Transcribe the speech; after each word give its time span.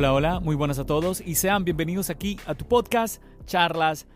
Hola, 0.00 0.14
hola, 0.14 0.40
muy 0.40 0.56
buenas 0.56 0.78
a 0.78 0.86
todos 0.86 1.20
y 1.20 1.34
sean 1.34 1.62
bienvenidos 1.62 2.08
aquí 2.08 2.38
a 2.46 2.54
tu 2.54 2.66
podcast, 2.66 3.22
Charlas 3.44 4.06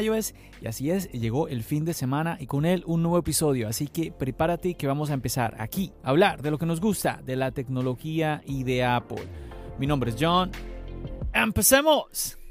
iOS. 0.00 0.34
Y 0.60 0.68
así 0.68 0.92
es, 0.92 1.10
llegó 1.10 1.48
el 1.48 1.64
fin 1.64 1.84
de 1.84 1.94
semana 1.94 2.36
y 2.38 2.46
con 2.46 2.64
él 2.64 2.84
un 2.86 3.02
nuevo 3.02 3.18
episodio. 3.18 3.66
Así 3.66 3.88
que 3.88 4.12
prepárate 4.12 4.74
que 4.74 4.86
vamos 4.86 5.10
a 5.10 5.14
empezar 5.14 5.56
aquí 5.58 5.92
a 6.04 6.10
hablar 6.10 6.42
de 6.42 6.52
lo 6.52 6.58
que 6.58 6.66
nos 6.66 6.80
gusta, 6.80 7.20
de 7.26 7.34
la 7.34 7.50
tecnología 7.50 8.40
y 8.46 8.62
de 8.62 8.84
Apple. 8.84 9.24
Mi 9.80 9.88
nombre 9.88 10.10
es 10.10 10.16
John. 10.16 10.52
¡Empecemos! 11.34 12.41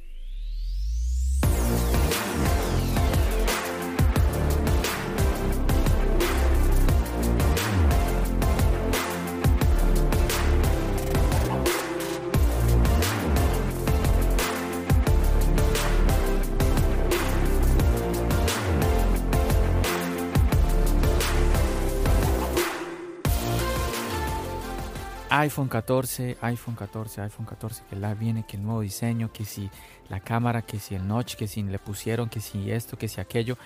iPhone 25.42 25.70
14, 25.70 26.38
iPhone 26.42 26.76
14, 26.76 27.22
iPhone 27.22 27.46
14, 27.46 27.84
que 27.90 27.96
la 27.96 28.14
viene, 28.14 28.46
que 28.46 28.58
el 28.58 28.64
nuevo 28.64 28.82
diseño, 28.82 29.32
que 29.32 29.46
si 29.46 29.70
la 30.10 30.20
cámara, 30.20 30.62
que 30.62 30.78
si 30.80 30.96
el 30.96 31.08
notch, 31.08 31.36
que 31.36 31.48
si 31.48 31.64
le 31.64 31.80
pusieron, 31.80 32.30
que 32.30 32.40
si 32.40 32.72
esto, 32.72 32.98
que 32.98 33.08
si 33.08 33.20
aquello. 33.20 33.58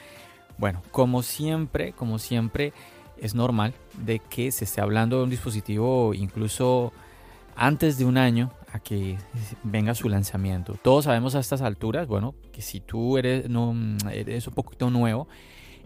Bueno, 0.58 0.82
como 0.92 1.22
siempre, 1.22 1.92
como 1.92 2.18
siempre, 2.18 2.72
es 3.18 3.36
normal 3.36 3.74
de 3.98 4.20
que 4.20 4.52
se 4.52 4.66
esté 4.66 4.82
hablando 4.82 5.18
de 5.18 5.24
un 5.24 5.30
dispositivo 5.30 6.14
incluso 6.14 6.94
antes 7.56 7.98
de 7.98 8.06
un 8.06 8.18
año 8.18 8.52
a 8.72 8.80
que 8.80 9.18
venga 9.64 9.96
su 9.96 10.10
lanzamiento. 10.10 10.76
Todos 10.82 11.06
sabemos 11.06 11.36
a 11.36 11.40
estas 11.40 11.62
alturas, 11.62 12.08
bueno, 12.08 12.36
que 12.52 12.62
si 12.62 12.80
tú 12.80 13.18
eres, 13.18 13.50
no, 13.50 13.74
eres 14.12 14.48
un 14.48 14.54
poquito 14.54 14.90
nuevo 14.90 15.28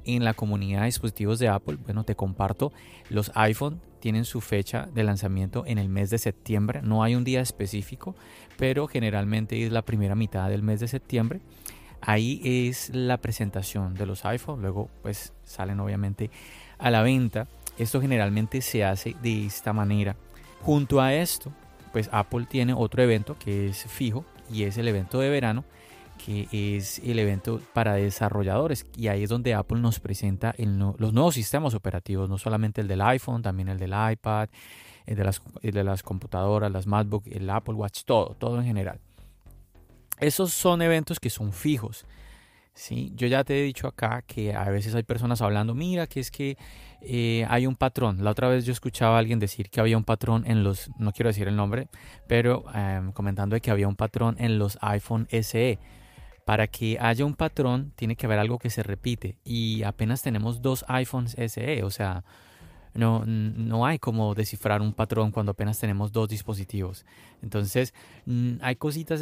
en 0.06 0.24
la 0.24 0.34
comunidad 0.34 0.82
de 0.82 0.86
dispositivos 0.88 1.40
de 1.40 1.48
Apple, 1.48 1.78
bueno, 1.84 2.04
te 2.04 2.16
comparto, 2.16 2.72
los 3.10 3.32
iPhone 3.36 3.82
tienen 4.00 4.26
su 4.26 4.42
fecha 4.42 4.88
de 4.94 5.04
lanzamiento 5.04 5.64
en 5.66 5.78
el 5.78 5.90
mes 5.90 6.10
de 6.10 6.18
septiembre. 6.18 6.82
No 6.82 7.04
hay 7.04 7.16
un 7.16 7.24
día 7.24 7.42
específico, 7.42 8.16
pero 8.58 8.88
generalmente 8.88 9.66
es 9.66 9.72
la 9.72 9.82
primera 9.82 10.16
mitad 10.16 10.50
del 10.50 10.64
mes 10.64 10.80
de 10.80 10.88
septiembre. 10.88 11.42
Ahí 12.02 12.42
es 12.44 12.90
la 12.94 13.18
presentación 13.18 13.94
de 13.94 14.06
los 14.06 14.26
iPhone. 14.26 14.62
Luego 14.62 14.90
pues 15.02 15.34
salen 15.44 15.80
obviamente 15.80 16.32
a 16.78 16.90
la 16.90 17.02
venta. 17.02 17.48
Esto 17.78 18.02
generalmente 18.02 18.62
se 18.62 18.86
hace 18.86 19.16
de 19.22 19.46
esta 19.46 19.74
manera. 19.74 20.16
Junto 20.62 21.02
a 21.02 21.14
esto, 21.14 21.52
pues 21.92 22.10
Apple 22.12 22.46
tiene 22.50 22.74
otro 22.74 23.04
evento 23.04 23.38
que 23.38 23.70
es 23.70 23.84
fijo 23.86 24.26
y 24.52 24.64
es 24.64 24.78
el 24.78 24.88
evento 24.88 25.20
de 25.20 25.30
verano 25.30 25.66
que 26.24 26.48
es 26.52 27.00
el 27.00 27.18
evento 27.18 27.62
para 27.74 27.96
desarrolladores 27.96 28.86
y 28.96 29.08
ahí 29.08 29.24
es 29.24 29.30
donde 29.30 29.54
Apple 29.54 29.80
nos 29.80 30.00
presenta 30.00 30.54
los 30.58 31.14
nuevos 31.14 31.34
sistemas 31.34 31.74
operativos, 31.74 32.30
no 32.30 32.38
solamente 32.38 32.82
el 32.82 32.88
del 32.88 33.02
iPhone, 33.02 33.42
también 33.42 33.70
el 33.70 33.80
del 33.80 33.94
iPad, 34.12 34.50
el 35.06 35.16
de 35.16 35.84
las, 35.84 36.04
computadoras, 36.04 36.72
las 36.72 36.86
MacBook, 36.86 37.26
el 37.28 37.50
Apple 37.50 37.74
Watch, 37.74 38.04
todo, 38.04 38.36
todo 38.38 38.60
en 38.60 38.66
general. 38.66 39.00
Esos 40.20 40.54
son 40.54 40.82
eventos 40.82 41.20
que 41.20 41.30
son 41.30 41.54
fijos. 41.54 42.06
¿sí? 42.74 43.12
Yo 43.16 43.26
ya 43.28 43.44
te 43.44 43.60
he 43.60 43.64
dicho 43.64 43.88
acá 43.88 44.22
que 44.22 44.54
a 44.54 44.70
veces 44.70 44.94
hay 44.94 45.04
personas 45.04 45.42
hablando, 45.42 45.74
mira, 45.74 46.06
que 46.06 46.20
es 46.20 46.30
que 46.30 46.58
eh, 47.02 47.46
hay 47.50 47.66
un 47.66 47.76
patrón. 47.76 48.24
La 48.24 48.32
otra 48.32 48.50
vez 48.50 48.66
yo 48.66 48.74
escuchaba 48.74 49.16
a 49.16 49.20
alguien 49.20 49.40
decir 49.40 49.70
que 49.70 49.80
había 49.80 49.98
un 49.98 50.04
patrón 50.04 50.44
en 50.46 50.64
los, 50.64 50.92
no 51.00 51.12
quiero 51.12 51.30
decir 51.30 51.48
el 51.48 51.56
nombre, 51.56 51.88
pero 52.28 52.66
em, 52.76 53.12
comentando 53.14 53.56
de 53.56 53.62
que 53.62 53.72
había 53.72 53.88
un 53.88 53.96
patrón 53.96 54.36
en 54.38 54.60
los 54.60 54.78
iPhone 54.82 55.28
SE 55.32 55.80
para 56.50 56.66
que 56.66 56.98
haya 57.00 57.26
un 57.26 57.36
patrón 57.36 57.94
tiene 57.96 58.16
que 58.16 58.26
haber 58.26 58.40
algo 58.40 58.58
que 58.58 58.72
se 58.72 58.82
repite 58.82 59.38
y 59.46 59.84
apenas 59.84 60.24
tenemos 60.24 60.64
dos 60.64 60.84
iPhones 60.88 61.36
SE, 61.38 61.84
o 61.84 61.92
sea, 61.92 62.24
no, 62.96 63.24
no 63.24 63.86
hay 63.86 64.00
como 64.00 64.34
descifrar 64.34 64.82
un 64.82 64.94
patrón 64.94 65.30
cuando 65.30 65.52
apenas 65.52 65.78
tenemos 65.78 66.12
dos 66.12 66.28
dispositivos. 66.28 67.06
Entonces, 67.44 67.94
hay 68.62 68.76
cositas 68.78 69.22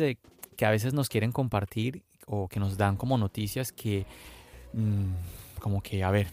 que 0.55 0.65
a 0.65 0.69
veces 0.69 0.93
nos 0.93 1.09
quieren 1.09 1.33
compartir 1.33 2.01
o 2.27 2.47
que 2.47 2.61
nos 2.61 2.77
dan 2.77 2.95
como 2.95 3.17
noticias 3.17 3.73
que, 3.73 4.05
mm, 4.71 5.59
como 5.59 5.81
que, 5.81 6.05
a 6.05 6.11
ver, 6.11 6.27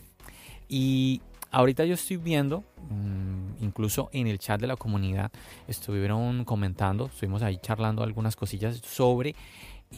y 0.69 1.21
ahorita 1.51 1.85
yo 1.87 1.95
estoy 1.95 2.19
viendo, 2.19 2.63
mm, 2.89 3.65
incluso 3.65 4.11
en 4.13 4.29
el 4.29 4.39
chat 4.39 4.61
de 4.61 4.69
la 4.69 4.77
comunidad, 4.77 5.33
estuvieron 5.67 6.45
comentando, 6.45 7.07
estuvimos 7.07 7.43
ahí 7.43 7.59
charlando 7.61 8.05
algunas 8.05 8.37
cosillas 8.37 8.77
sobre 8.77 9.35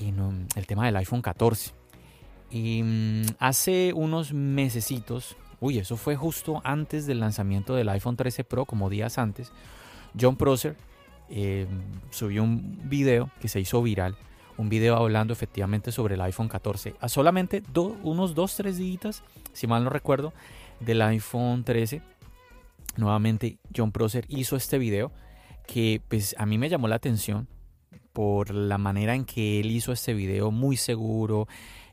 en 0.00 0.46
el 0.54 0.66
tema 0.66 0.86
del 0.86 0.96
iPhone 0.96 1.22
14. 1.22 1.72
Y 2.50 2.82
mm, 2.82 3.22
hace 3.38 3.92
unos 3.92 4.32
mesecitos, 4.32 5.36
uy, 5.60 5.78
eso 5.78 5.96
fue 5.96 6.16
justo 6.16 6.60
antes 6.64 7.06
del 7.06 7.20
lanzamiento 7.20 7.74
del 7.74 7.88
iPhone 7.88 8.16
13 8.16 8.44
Pro, 8.44 8.64
como 8.64 8.90
días 8.90 9.18
antes, 9.18 9.52
John 10.18 10.36
Prosser 10.36 10.76
em, 11.28 11.68
subió 12.10 12.42
un 12.42 12.88
video 12.88 13.30
que 13.40 13.48
se 13.48 13.60
hizo 13.60 13.82
viral, 13.82 14.16
un 14.56 14.68
video 14.68 14.96
hablando 14.96 15.32
efectivamente 15.32 15.92
sobre 15.92 16.14
el 16.14 16.20
iPhone 16.22 16.48
14, 16.48 16.94
a 17.00 17.08
solamente 17.08 17.62
unos 17.74 18.34
2-3 18.34 18.72
días, 18.72 19.22
si 19.52 19.66
mal 19.66 19.84
no 19.84 19.90
recuerdo, 19.90 20.32
del 20.80 21.02
iPhone 21.02 21.64
13. 21.64 22.02
Nuevamente 22.96 23.58
John 23.76 23.92
Prosser 23.92 24.24
hizo 24.28 24.56
este 24.56 24.78
video 24.78 25.12
que 25.66 26.00
pues 26.08 26.34
a 26.38 26.46
mí 26.46 26.56
me 26.56 26.68
llamó 26.70 26.88
la 26.88 26.96
atención 26.96 27.48
por 28.16 28.54
la 28.54 28.78
manera 28.78 29.14
en 29.14 29.26
que 29.26 29.60
él 29.60 29.70
hizo 29.70 29.92
este 29.92 30.14
video 30.14 30.50
muy 30.50 30.78
seguro 30.78 31.48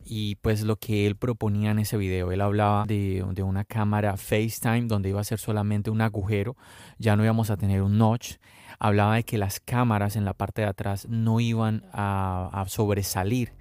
y 0.05 0.35
pues 0.35 0.61
lo 0.61 0.77
que 0.77 1.05
él 1.05 1.17
proponía 1.17 1.71
en 1.71 1.79
ese 1.79 1.97
video. 1.97 2.31
Él 2.31 2.39
hablaba 2.39 2.85
de, 2.85 3.25
una 3.43 3.65
cámara 3.65 4.15
FaceTime 4.15 4.83
donde 4.83 5.09
iba 5.09 5.19
a 5.19 5.25
ser 5.25 5.37
solamente 5.37 5.89
un 5.89 5.99
agujero, 5.99 6.55
ya 6.97 7.17
no 7.17 7.25
íbamos 7.25 7.49
a 7.49 7.57
tener 7.57 7.81
un 7.81 7.97
notch. 7.97 8.35
Hablaba 8.79 9.15
de 9.15 9.23
que 9.23 9.37
las 9.37 9.59
cámaras 9.59 10.15
en 10.15 10.23
la 10.23 10.33
parte 10.33 10.61
de 10.61 10.69
atrás 10.69 11.09
no 11.09 11.41
iban 11.41 11.83
a, 11.91 12.63
sobresalir, 12.69 13.51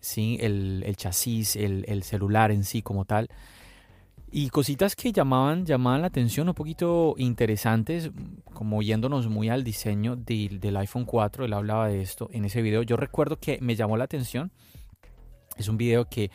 ¿sí? 0.00 0.38
el, 0.40 0.94
chasis, 0.96 1.56
el, 1.56 1.84
el 1.88 2.04
celular 2.04 2.52
en 2.52 2.64
sí 2.64 2.80
como 2.80 3.04
tal 3.04 3.28
y 4.30 4.50
cositas 4.50 4.94
que 4.94 5.12
llamaban, 5.12 5.64
llamaban 5.64 6.02
la 6.02 6.08
atención, 6.08 6.48
un 6.48 6.54
poquito 6.54 7.14
interesantes, 7.16 8.10
como 8.52 8.82
yéndonos 8.82 9.28
muy 9.28 9.48
al 9.48 9.64
diseño 9.64 10.16
del 10.16 10.76
iPhone 10.76 11.04
4, 11.04 11.44
él 11.44 11.52
hablaba 11.52 11.88
de 11.88 12.02
esto 12.02 12.28
en 12.32 12.44
ese 12.44 12.62
video. 12.62 12.82
Yo 12.82 12.96
recuerdo 12.96 13.38
que 13.38 13.58
me 13.60 13.74
llamó 13.76 13.96
la 13.96 14.04
atención, 14.04 14.52
es 15.56 15.68
un 15.68 15.76
video 15.76 16.04
que 16.04 16.30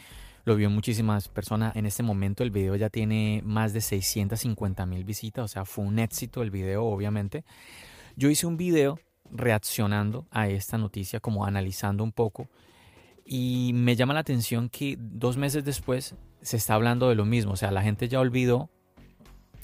lo 0.46 0.56
vio 0.56 0.70
muchísimas 0.70 1.30
personas. 1.30 1.76
En 1.76 1.86
este 1.86 2.04
momento 2.04 2.44
el 2.44 2.52
video 2.52 2.76
ya 2.76 2.90
tiene 2.90 3.42
más 3.46 3.74
de 3.74 3.82
650 3.82 4.86
mil 4.86 5.04
visitas, 5.06 5.46
o 5.46 5.48
sea, 5.48 5.66
fue 5.66 5.86
un 5.86 6.00
éxito 6.00 6.42
el 6.42 6.52
video, 6.52 6.84
obviamente. 6.86 7.46
Yo 8.16 8.30
hice 8.30 8.48
un 8.48 8.58
video 8.58 9.00
reaccionando 9.32 10.28
a 10.32 10.48
esta 10.50 10.78
noticia, 10.78 11.20
como 11.20 11.46
analizando 11.46 12.04
un 12.04 12.12
poco 12.12 12.50
y 13.26 13.72
me 13.74 13.96
llama 13.96 14.14
la 14.14 14.20
atención 14.20 14.70
que 14.70 14.98
dos 15.00 15.38
meses 15.38 15.64
después 15.64 16.16
se 16.44 16.58
está 16.58 16.76
hablando 16.76 17.10
de 17.10 17.16
lo 17.16 17.26
mismo. 17.26 17.54
O 17.54 17.56
sea, 17.56 17.72
la 17.72 17.82
gente 17.82 18.08
ya 18.08 18.20
olvidó 18.20 18.70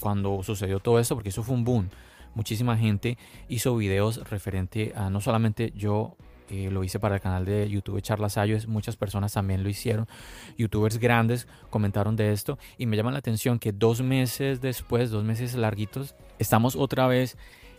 cuando 0.00 0.42
sucedió 0.42 0.80
todo 0.80 0.98
esto, 0.98 1.14
porque 1.14 1.28
eso 1.28 1.42
fue 1.42 1.54
un 1.54 1.64
boom. 1.64 1.90
Muchísima 2.34 2.76
gente 2.76 3.18
hizo 3.48 3.76
videos 3.76 4.28
referente 4.28 4.92
a 4.96 5.10
no 5.10 5.20
solamente 5.20 5.72
yo 5.74 6.16
eh, 6.48 6.68
lo 6.70 6.82
hice 6.82 6.98
para 6.98 7.16
el 7.16 7.20
canal 7.20 7.44
de 7.44 7.68
YouTube 7.68 8.00
Charlas 8.00 8.36
Ayos, 8.36 8.66
muchas 8.66 8.96
personas 8.96 9.32
también 9.32 9.62
lo 9.62 9.68
hicieron. 9.68 10.08
Youtubers 10.58 10.98
grandes 10.98 11.46
comentaron 11.70 12.16
de 12.16 12.32
esto 12.32 12.58
y 12.76 12.86
me 12.86 12.96
llama 12.96 13.12
la 13.12 13.18
atención 13.18 13.58
que 13.58 13.72
dos 13.72 14.02
meses 14.02 14.60
después, 14.60 15.10
dos 15.10 15.24
meses 15.24 15.54
larguitos, 15.54 16.14
estamos 16.38 16.74
otra 16.74 17.06
vez 17.06 17.36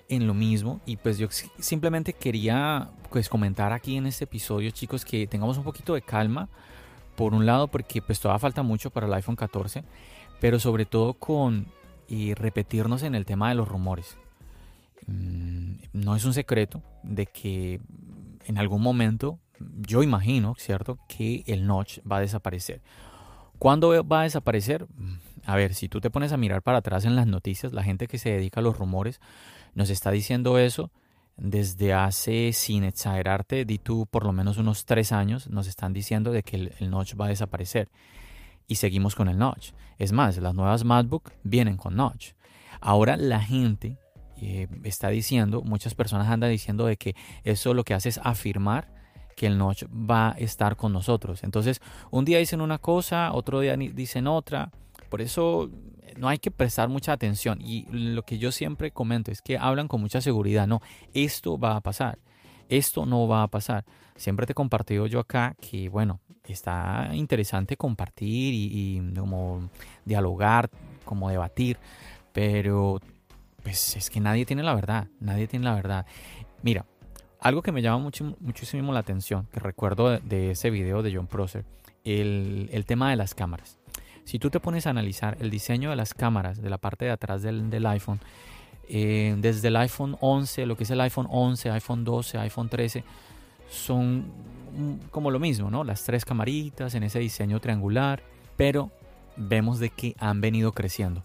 en 0.08 0.28
lo 0.28 0.34
mismo 0.34 0.82
y 0.86 0.98
pues 0.98 1.18
yo 1.18 1.28
simplemente 1.60 2.14
quería 2.14 2.92
pues 3.10 3.30
comentar 3.30 3.74
aquí 3.74 3.98
en 3.98 4.06
este 4.06 4.26
episodio 4.26 4.72
chicos 4.72 5.06
que 5.06 5.28
tengamos 5.28 5.58
un 5.58 5.64
poquito 5.64 5.94
de 5.94 6.02
calma 6.02 6.50
por 7.22 7.36
un 7.36 7.46
lado 7.46 7.68
porque 7.68 8.02
pues 8.02 8.20
todavía 8.20 8.40
falta 8.40 8.64
mucho 8.64 8.90
para 8.90 9.06
el 9.06 9.14
iPhone 9.14 9.36
14 9.36 9.84
pero 10.40 10.58
sobre 10.60 10.88
todo 10.88 11.14
con 11.14 11.68
y 12.08 12.34
repetirnos 12.34 13.04
en 13.04 13.14
el 13.14 13.26
tema 13.26 13.50
de 13.50 13.56
los 13.56 13.68
rumores. 13.68 14.18
Mm, 15.06 15.74
no 15.94 16.16
es 16.16 16.26
un 16.26 16.34
secreto 16.34 16.82
de 17.04 17.28
que 17.28 17.80
en 18.48 18.58
algún 18.58 18.82
momento, 18.82 19.38
yo 19.60 20.02
imagino, 20.02 20.56
¿cierto?, 20.58 20.98
que 21.08 21.44
el 21.46 21.68
notch 21.68 22.00
va 22.12 22.18
a 22.18 22.22
desaparecer. 22.22 22.82
¿Cuándo 23.60 24.04
va 24.04 24.22
a 24.22 24.24
desaparecer? 24.24 24.88
Mm, 24.96 25.14
a 25.46 25.56
ver, 25.56 25.76
si 25.76 25.90
tú 25.90 26.02
te 26.02 26.10
pones 26.10 26.32
a 26.32 26.38
mirar 26.38 26.64
para 26.64 26.80
atrás 26.80 27.06
en 27.06 27.16
las 27.16 27.28
noticias, 27.28 27.72
la 27.72 27.84
gente 27.84 28.08
que 28.08 28.18
se 28.18 28.32
dedica 28.32 28.62
a 28.62 28.64
los 28.64 28.80
rumores 28.80 29.22
nos 29.76 29.92
está 29.92 30.10
diciendo 30.10 30.58
eso 30.58 30.90
desde 31.38 31.94
hace, 31.94 32.54
sin 32.54 32.84
exagerarte, 32.84 33.66
di 33.66 33.80
tú 33.80 34.06
por 34.06 34.26
lo 34.26 34.32
menos 34.32 34.58
unos 34.58 34.86
tres 34.86 35.12
años, 35.12 35.50
nos 35.50 35.68
están 35.68 35.94
diciendo 35.94 36.32
de 36.32 36.44
que 36.44 36.74
el, 36.78 36.90
notch 36.90 37.16
va 37.20 37.26
a 37.26 37.30
desaparecer. 37.30 37.90
Y 38.68 38.76
seguimos 38.76 39.16
con 39.16 39.28
el 39.28 39.38
notch. 39.38 39.72
Es 39.98 40.12
más, 40.12 40.38
las 40.38 40.54
nuevas 40.54 40.84
MacBook 40.84 41.32
vienen 41.44 41.78
con 41.78 41.96
notch. 41.96 42.34
Ahora 42.80 43.18
la 43.18 43.42
gente 43.42 43.98
eh, 44.38 44.68
está 44.84 45.10
diciendo, 45.10 45.62
muchas 45.62 45.94
personas 45.94 46.30
andan 46.30 46.52
diciendo 46.52 46.86
de 46.86 46.98
que 46.98 47.16
eso 47.44 47.74
lo 47.74 47.84
que 47.84 47.94
hace 47.94 48.10
es 48.10 48.20
afirmar 48.24 48.88
que 49.36 49.48
el 49.48 49.58
notch 49.58 49.86
va 49.86 50.30
a 50.30 50.38
estar 50.38 50.76
con 50.76 50.94
nosotros. 50.94 51.44
Entonces, 51.44 51.82
un 52.12 52.26
día 52.26 52.38
dicen 52.38 52.62
una 52.62 52.78
cosa, 52.78 53.34
otro 53.34 53.60
día 53.60 53.76
dicen 53.76 54.28
otra. 54.28 54.72
Por 55.10 55.22
eso 55.22 55.70
no 56.18 56.28
hay 56.30 56.40
que 56.40 56.52
prestar 56.52 56.90
mucha 56.90 57.14
atención. 57.14 57.60
Y 57.62 57.86
lo 57.92 58.24
que 58.24 58.38
yo 58.38 58.52
siempre 58.52 58.92
comento 58.92 59.32
es 59.32 59.42
que 59.42 59.58
hablan 59.58 59.88
con 59.88 60.02
mucha 60.02 60.22
seguridad. 60.22 60.68
No, 60.68 60.82
esto 61.14 61.58
va 61.58 61.76
a 61.76 61.82
pasar. 61.82 62.20
Esto 62.70 63.06
no 63.06 63.28
va 63.28 63.44
a 63.44 63.48
pasar. 63.48 63.86
Siempre 64.16 64.46
te 64.46 64.54
he 64.54 64.56
compartido 64.56 65.08
yo 65.08 65.20
acá 65.20 65.56
que, 65.60 65.90
bueno, 65.90 66.20
está 66.46 67.10
interesante 67.14 67.78
compartir 67.78 68.54
y, 68.54 69.14
como 69.16 69.70
dialogar, 70.06 70.70
como 71.06 71.30
debatir. 71.30 71.78
Pero 72.32 73.00
pues 73.64 73.96
es 73.96 74.10
que 74.10 74.20
nadie 74.20 74.46
tiene 74.46 74.64
la 74.64 74.74
verdad, 74.74 75.08
nadie 75.20 75.48
tiene 75.48 75.66
la 75.66 75.76
verdad. 75.76 76.06
Mira, 76.64 76.86
algo 77.40 77.62
que 77.62 77.72
me 77.72 77.82
llama 77.82 78.00
mucho, 78.00 78.36
muchísimo 78.40 78.94
la 78.94 79.00
atención, 79.00 79.48
que 79.52 79.60
recuerdo 79.60 80.20
de, 80.20 80.52
ese 80.52 80.70
video 80.70 81.02
de 81.02 81.16
John 81.16 81.28
Prosser, 81.28 81.66
el, 82.04 82.84
tema 82.86 83.10
de 83.10 83.16
las 83.16 83.36
cámaras. 83.36 83.78
Si 84.24 84.40
tú 84.40 84.50
te 84.50 84.60
pones 84.60 84.88
a 84.88 84.92
analizar 84.92 85.38
el 85.40 85.50
diseño 85.50 85.90
de 85.90 85.96
las 85.96 86.14
cámaras 86.14 86.62
de 86.62 86.70
la 86.70 86.78
parte 86.78 87.06
de 87.06 87.12
atrás 87.12 87.42
del, 87.42 87.86
iPhone, 87.86 88.20
eh, 88.88 89.36
desde 89.40 89.70
el 89.70 89.76
iPhone 89.78 90.18
11, 90.20 90.66
lo 90.66 90.78
que 90.78 90.84
es 90.84 90.92
el 90.92 91.02
iPhone 91.02 91.28
11, 91.30 91.72
iPhone 91.72 92.04
12, 92.04 92.38
iPhone 92.38 92.70
13, 92.70 93.04
son 93.70 94.26
como 95.12 95.32
lo 95.32 95.40
mismo, 95.40 95.70
¿no? 95.70 95.84
Las 95.84 96.04
tres 96.04 96.24
camaritas 96.24 96.96
en 96.96 97.04
ese 97.04 97.20
diseño 97.20 97.60
triangular, 97.60 98.24
pero 98.56 98.90
vemos 99.36 99.80
de 99.80 99.90
que 99.90 100.16
han 100.20 100.40
venido 100.40 100.72
creciendo 100.72 101.24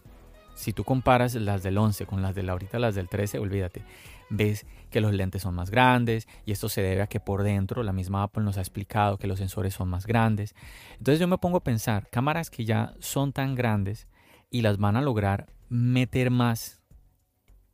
si 0.57 0.73
tú 0.73 0.85
comparas 0.85 1.35
las 1.35 1.63
del 1.63 1.77
11 1.77 2.07
con 2.07 2.23
las 2.23 2.35
de 2.35 2.49
ahorita, 2.49 2.79
las 2.79 2.95
del 2.95 3.09
13, 3.09 3.39
olvídate. 3.39 3.85
Ves 4.31 4.67
que 4.91 5.01
los 5.03 5.13
lentes 5.13 5.43
son 5.43 5.55
más 5.55 5.71
grandes 5.71 6.27
y 6.47 6.53
esto 6.53 6.69
se 6.69 6.81
debe 6.81 7.03
a 7.03 7.07
que 7.07 7.21
por 7.21 7.43
dentro 7.43 7.83
la 7.83 7.93
misma 7.93 8.23
Apple 8.23 8.43
nos 8.43 8.57
ha 8.57 8.61
explicado 8.61 9.19
que 9.19 9.27
los 9.27 9.39
sensores 9.39 9.75
son 9.75 9.89
más 9.89 10.07
grandes. 10.07 10.55
Entonces 10.99 11.21
yo 11.21 11.29
me 11.29 11.39
pongo 11.39 11.59
a 11.59 11.63
pensar, 11.63 12.09
cámaras 12.11 12.51
que 12.51 12.65
ya 12.65 12.95
son 13.01 13.33
tan 13.33 13.55
grandes 13.55 14.09
y 14.51 14.63
las 14.63 14.79
van 14.79 14.97
a 14.97 15.03
lograr 15.03 15.47
meter 15.69 16.31
más. 16.31 16.81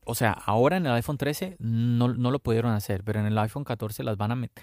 O 0.04 0.16
sea, 0.16 0.32
ahora 0.32 0.76
en 0.76 0.86
el 0.86 0.92
iPhone 0.92 1.18
13 1.18 1.56
no, 1.60 2.08
no 2.08 2.30
lo 2.32 2.40
pudieron 2.40 2.72
hacer, 2.72 3.04
pero 3.04 3.20
en 3.20 3.26
el 3.26 3.38
iPhone 3.38 3.64
14 3.64 4.02
las 4.02 4.16
van 4.16 4.32
a 4.32 4.36
meter. 4.36 4.62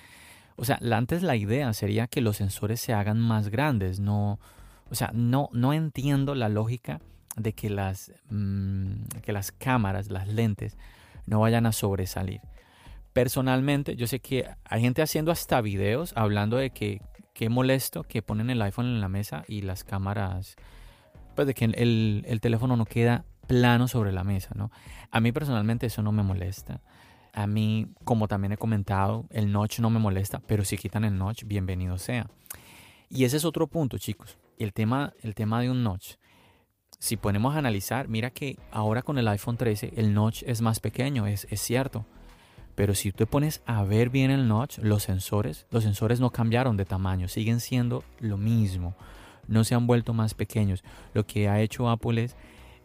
O 0.58 0.66
sea, 0.66 0.78
antes 0.92 1.24
la 1.24 1.38
idea 1.38 1.72
sería 1.74 2.08
que 2.08 2.20
los 2.20 2.36
sensores 2.36 2.82
se 2.82 2.92
hagan 2.92 3.18
más 3.18 3.48
grandes. 3.48 4.02
No, 4.02 4.40
o 4.90 4.96
sea, 4.96 5.12
no, 5.14 5.50
no 5.54 5.72
entiendo 5.72 6.36
la 6.36 6.50
lógica 6.50 7.00
de 7.40 7.54
que 7.54 7.70
las, 7.70 8.12
mm, 8.30 9.04
que 9.22 9.32
las 9.32 9.52
cámaras, 9.52 10.10
las 10.10 10.28
lentes, 10.28 10.78
no 11.26 11.40
vayan 11.40 11.66
a 11.66 11.72
sobresalir. 11.72 12.42
Personalmente, 13.14 13.96
yo 13.96 14.08
sé 14.08 14.20
que 14.20 14.50
hay 14.66 14.82
gente 14.82 15.02
haciendo 15.02 15.32
hasta 15.32 15.62
videos 15.62 16.14
hablando 16.16 16.58
de 16.58 16.70
que 16.70 17.02
qué 17.34 17.50
molesto 17.50 18.04
que 18.04 18.22
ponen 18.22 18.50
el 18.50 18.62
iPhone 18.62 18.88
en 18.88 19.02
la 19.02 19.10
mesa 19.10 19.46
y 19.48 19.62
las 19.62 19.84
cámaras, 19.84 20.56
pues 21.36 21.48
de 21.48 21.54
que 21.54 21.66
el, 21.66 22.24
el 22.28 22.42
teléfono 22.42 22.76
no 22.76 22.86
queda 22.86 23.26
plano 23.48 23.88
sobre 23.88 24.12
la 24.12 24.24
mesa, 24.24 24.52
¿no? 24.56 24.72
A 25.10 25.20
mí 25.20 25.32
personalmente 25.32 25.88
eso 25.88 26.04
no 26.04 26.12
me 26.12 26.22
molesta. 26.22 26.82
A 27.34 27.48
mí, 27.48 27.88
como 28.04 28.28
también 28.28 28.52
he 28.52 28.58
comentado, 28.58 29.26
el 29.30 29.52
notch 29.52 29.80
no 29.80 29.90
me 29.90 30.00
molesta, 30.00 30.40
pero 30.40 30.64
si 30.66 30.78
quitan 30.78 31.04
el 31.04 31.18
notch, 31.18 31.46
bienvenido 31.46 31.98
sea. 31.98 32.28
Y 33.10 33.24
ese 33.24 33.38
es 33.38 33.46
otro 33.46 33.68
punto, 33.68 33.98
chicos. 33.98 34.38
El 34.58 34.74
tema, 34.74 35.14
el 35.22 35.34
tema 35.36 35.62
de 35.62 35.70
un 35.70 35.84
notch 35.84 36.16
si 37.00 37.16
ponemos 37.16 37.56
a 37.56 37.60
analizar, 37.60 38.10
mira 38.10 38.30
que 38.30 38.60
ahora 38.72 39.02
con 39.02 39.18
el 39.18 39.28
iPhone 39.30 39.56
13 39.56 39.94
el 39.96 40.14
notch 40.14 40.44
es 40.46 40.62
más 40.62 40.82
pequeño, 40.82 41.26
es, 41.28 41.48
cierto. 41.54 42.06
Pero 42.76 42.94
si 42.94 43.14
te 43.14 43.26
pones 43.26 43.62
a 43.66 43.84
ver 43.84 44.10
bien 44.10 44.32
el 44.32 44.48
notch, 44.50 44.80
los 44.80 45.04
sensores, 45.04 45.66
los 45.72 45.84
sensores 45.84 46.20
no 46.20 46.30
cambiaron 46.30 46.76
de 46.76 46.86
tamaño, 46.86 47.30
siguen 47.30 47.62
siendo 47.62 48.04
lo 48.20 48.38
mismo. 48.38 48.96
No 49.48 49.64
se 49.64 49.76
han 49.76 49.88
vuelto 49.88 50.14
más 50.14 50.34
pequeños. 50.34 50.84
Lo 51.14 51.26
que 51.26 51.48
ha 51.48 51.62
hecho 51.62 51.90
Apple 51.90 52.26
es 52.26 52.36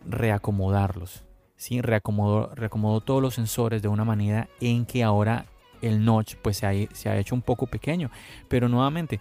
reacomodarlos. 0.07 1.25
¿sí? 1.57 1.81
Reacomodó, 1.81 2.55
reacomodó 2.55 3.01
todos 3.01 3.21
los 3.21 3.35
sensores 3.35 3.83
de 3.83 3.89
una 3.89 4.05
manera 4.05 4.49
en 4.61 4.87
que 4.87 5.03
ahora 5.03 5.47
el 5.83 6.05
notch 6.05 6.37
pues, 6.37 6.59
se 6.59 7.09
ha 7.09 7.19
hecho 7.19 7.35
un 7.35 7.43
poco 7.43 7.67
pequeño. 7.67 8.11
Pero 8.49 8.69
nuevamente, 8.69 9.21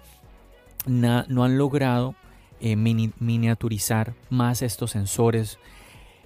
no 0.86 1.44
han 1.44 1.58
logrado 1.58 2.16
eh, 2.66 2.78
miniaturizar 2.78 4.14
más 4.30 4.62
estos 4.62 4.92
sensores. 4.92 5.60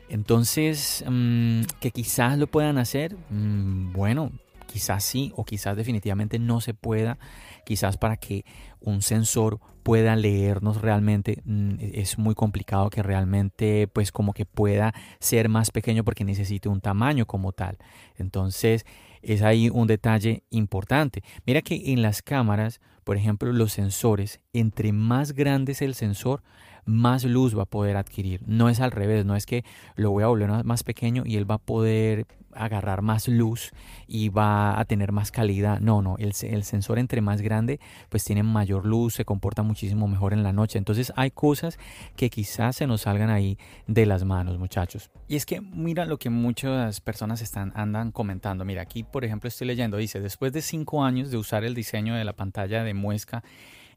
Entonces, 0.07 1.03
mm, 1.09 1.63
que 1.79 1.89
quizás 1.89 2.37
lo 2.37 2.45
puedan 2.45 2.77
hacer, 2.77 3.17
mm, 3.31 3.91
bueno, 3.91 4.31
quizás 4.67 5.03
sí 5.03 5.33
o 5.35 5.45
quizás 5.45 5.75
definitivamente 5.75 6.37
no 6.37 6.61
se 6.61 6.75
pueda. 6.75 7.17
Quizás 7.65 7.97
para 7.97 8.17
que 8.17 8.45
un 8.79 9.01
sensor 9.01 9.59
pueda 9.81 10.15
leernos 10.15 10.79
realmente 10.79 11.41
mm, 11.43 11.77
es 11.79 12.19
muy 12.19 12.35
complicado 12.35 12.91
que 12.91 13.01
realmente 13.01 13.87
pues 13.87 14.11
como 14.11 14.33
que 14.33 14.45
pueda 14.45 14.93
ser 15.19 15.49
más 15.49 15.71
pequeño 15.71 16.03
porque 16.03 16.23
necesite 16.23 16.69
un 16.69 16.81
tamaño 16.81 17.25
como 17.25 17.51
tal. 17.51 17.79
Entonces 18.15 18.85
es 19.27 19.41
ahí 19.41 19.69
un 19.69 19.88
detalle 19.88 20.44
importante. 20.50 21.24
Mira 21.45 21.62
que 21.62 21.94
en 21.94 22.01
las 22.01 22.21
cámaras 22.21 22.79
por 23.07 23.15
ejemplo, 23.15 23.53
los 23.53 23.71
sensores, 23.71 24.41
entre 24.51 24.91
más 24.91 25.31
grande 25.31 25.71
es 25.71 25.81
el 25.81 25.95
sensor, 25.95 26.44
más 26.87 27.25
luz 27.25 27.55
va 27.55 27.63
a 27.63 27.67
poder 27.67 27.97
adquirir. 27.97 28.41
No 28.47 28.69
es 28.69 28.79
al 28.79 28.91
revés, 28.91 29.25
no 29.25 29.35
es 29.35 29.45
que 29.45 29.63
lo 29.95 30.11
voy 30.11 30.23
a 30.23 30.27
volver 30.27 30.63
más 30.63 30.83
pequeño 30.83 31.23
y 31.25 31.35
él 31.35 31.49
va 31.49 31.55
a 31.55 31.59
poder 31.59 32.25
agarrar 32.53 33.01
más 33.01 33.27
luz 33.27 33.71
y 34.07 34.29
va 34.29 34.79
a 34.79 34.85
tener 34.85 35.11
más 35.11 35.31
calidad. 35.31 35.79
No, 35.79 36.01
no, 36.01 36.15
el, 36.17 36.33
el, 36.41 36.63
sensor 36.63 36.97
entre 36.97 37.21
más 37.21 37.41
grande 37.41 37.79
pues 38.09 38.23
tiene 38.23 38.41
mayor 38.41 38.85
luz, 38.85 39.15
se 39.15 39.25
comporta 39.25 39.63
muchísimo 39.63 40.07
mejor 40.07 40.33
en 40.33 40.44
la 40.44 40.53
noche. 40.53 40.77
Entonces 40.77 41.13
hay 41.15 41.29
cosas 41.29 41.77
que 42.15 42.29
quizás 42.29 42.77
se 42.77 42.87
nos 42.87 43.01
salgan 43.01 43.29
ahí 43.29 43.57
de 43.85 44.06
las 44.06 44.23
manos, 44.23 44.57
muchachos. 44.57 45.11
Y 45.27 45.35
es 45.35 45.45
que 45.45 45.61
mira 45.61 46.06
lo 46.06 46.17
que 46.17 46.29
muchas 46.29 47.01
personas 47.01 47.41
están, 47.41 47.73
andan 47.75 48.11
comentando. 48.11 48.65
Mira, 48.65 48.81
aquí 48.81 49.03
por 49.03 49.25
ejemplo 49.25 49.49
estoy 49.49 49.67
leyendo, 49.67 49.97
dice, 49.97 50.19
después 50.19 50.53
de 50.53 50.61
cinco 50.61 51.03
años 51.03 51.31
de 51.31 51.37
usar 51.37 51.63
el 51.63 51.75
diseño 51.75 52.15
de 52.15 52.23
la 52.23 52.33
pantalla 52.33 52.83
de 52.83 52.94
muesca 52.94 53.44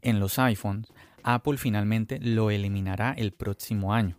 en 0.03 0.19
los 0.21 0.39
iPhones, 0.39 0.93
Apple 1.25 1.57
finalmente 1.57 2.19
lo 2.21 2.51
eliminará 2.51 3.15
el 3.17 3.33
próximo 3.33 3.95
año. 3.95 4.17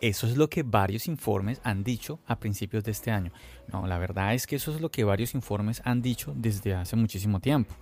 Eso 0.00 0.26
es 0.26 0.36
lo 0.38 0.48
que 0.48 0.62
varios 0.62 1.08
informes 1.08 1.60
han 1.62 1.84
dicho 1.84 2.20
a 2.26 2.40
principios 2.40 2.84
de 2.84 2.90
este 2.90 3.10
año. 3.10 3.32
No, 3.70 3.86
la 3.86 3.98
verdad 3.98 4.34
es 4.34 4.46
que 4.46 4.56
eso 4.56 4.74
es 4.74 4.80
lo 4.80 4.90
que 4.90 5.04
varios 5.04 5.34
informes 5.34 5.82
han 5.84 6.00
dicho 6.00 6.32
desde 6.34 6.74
hace 6.74 6.96
muchísimo 6.96 7.40
tiempo, 7.40 7.74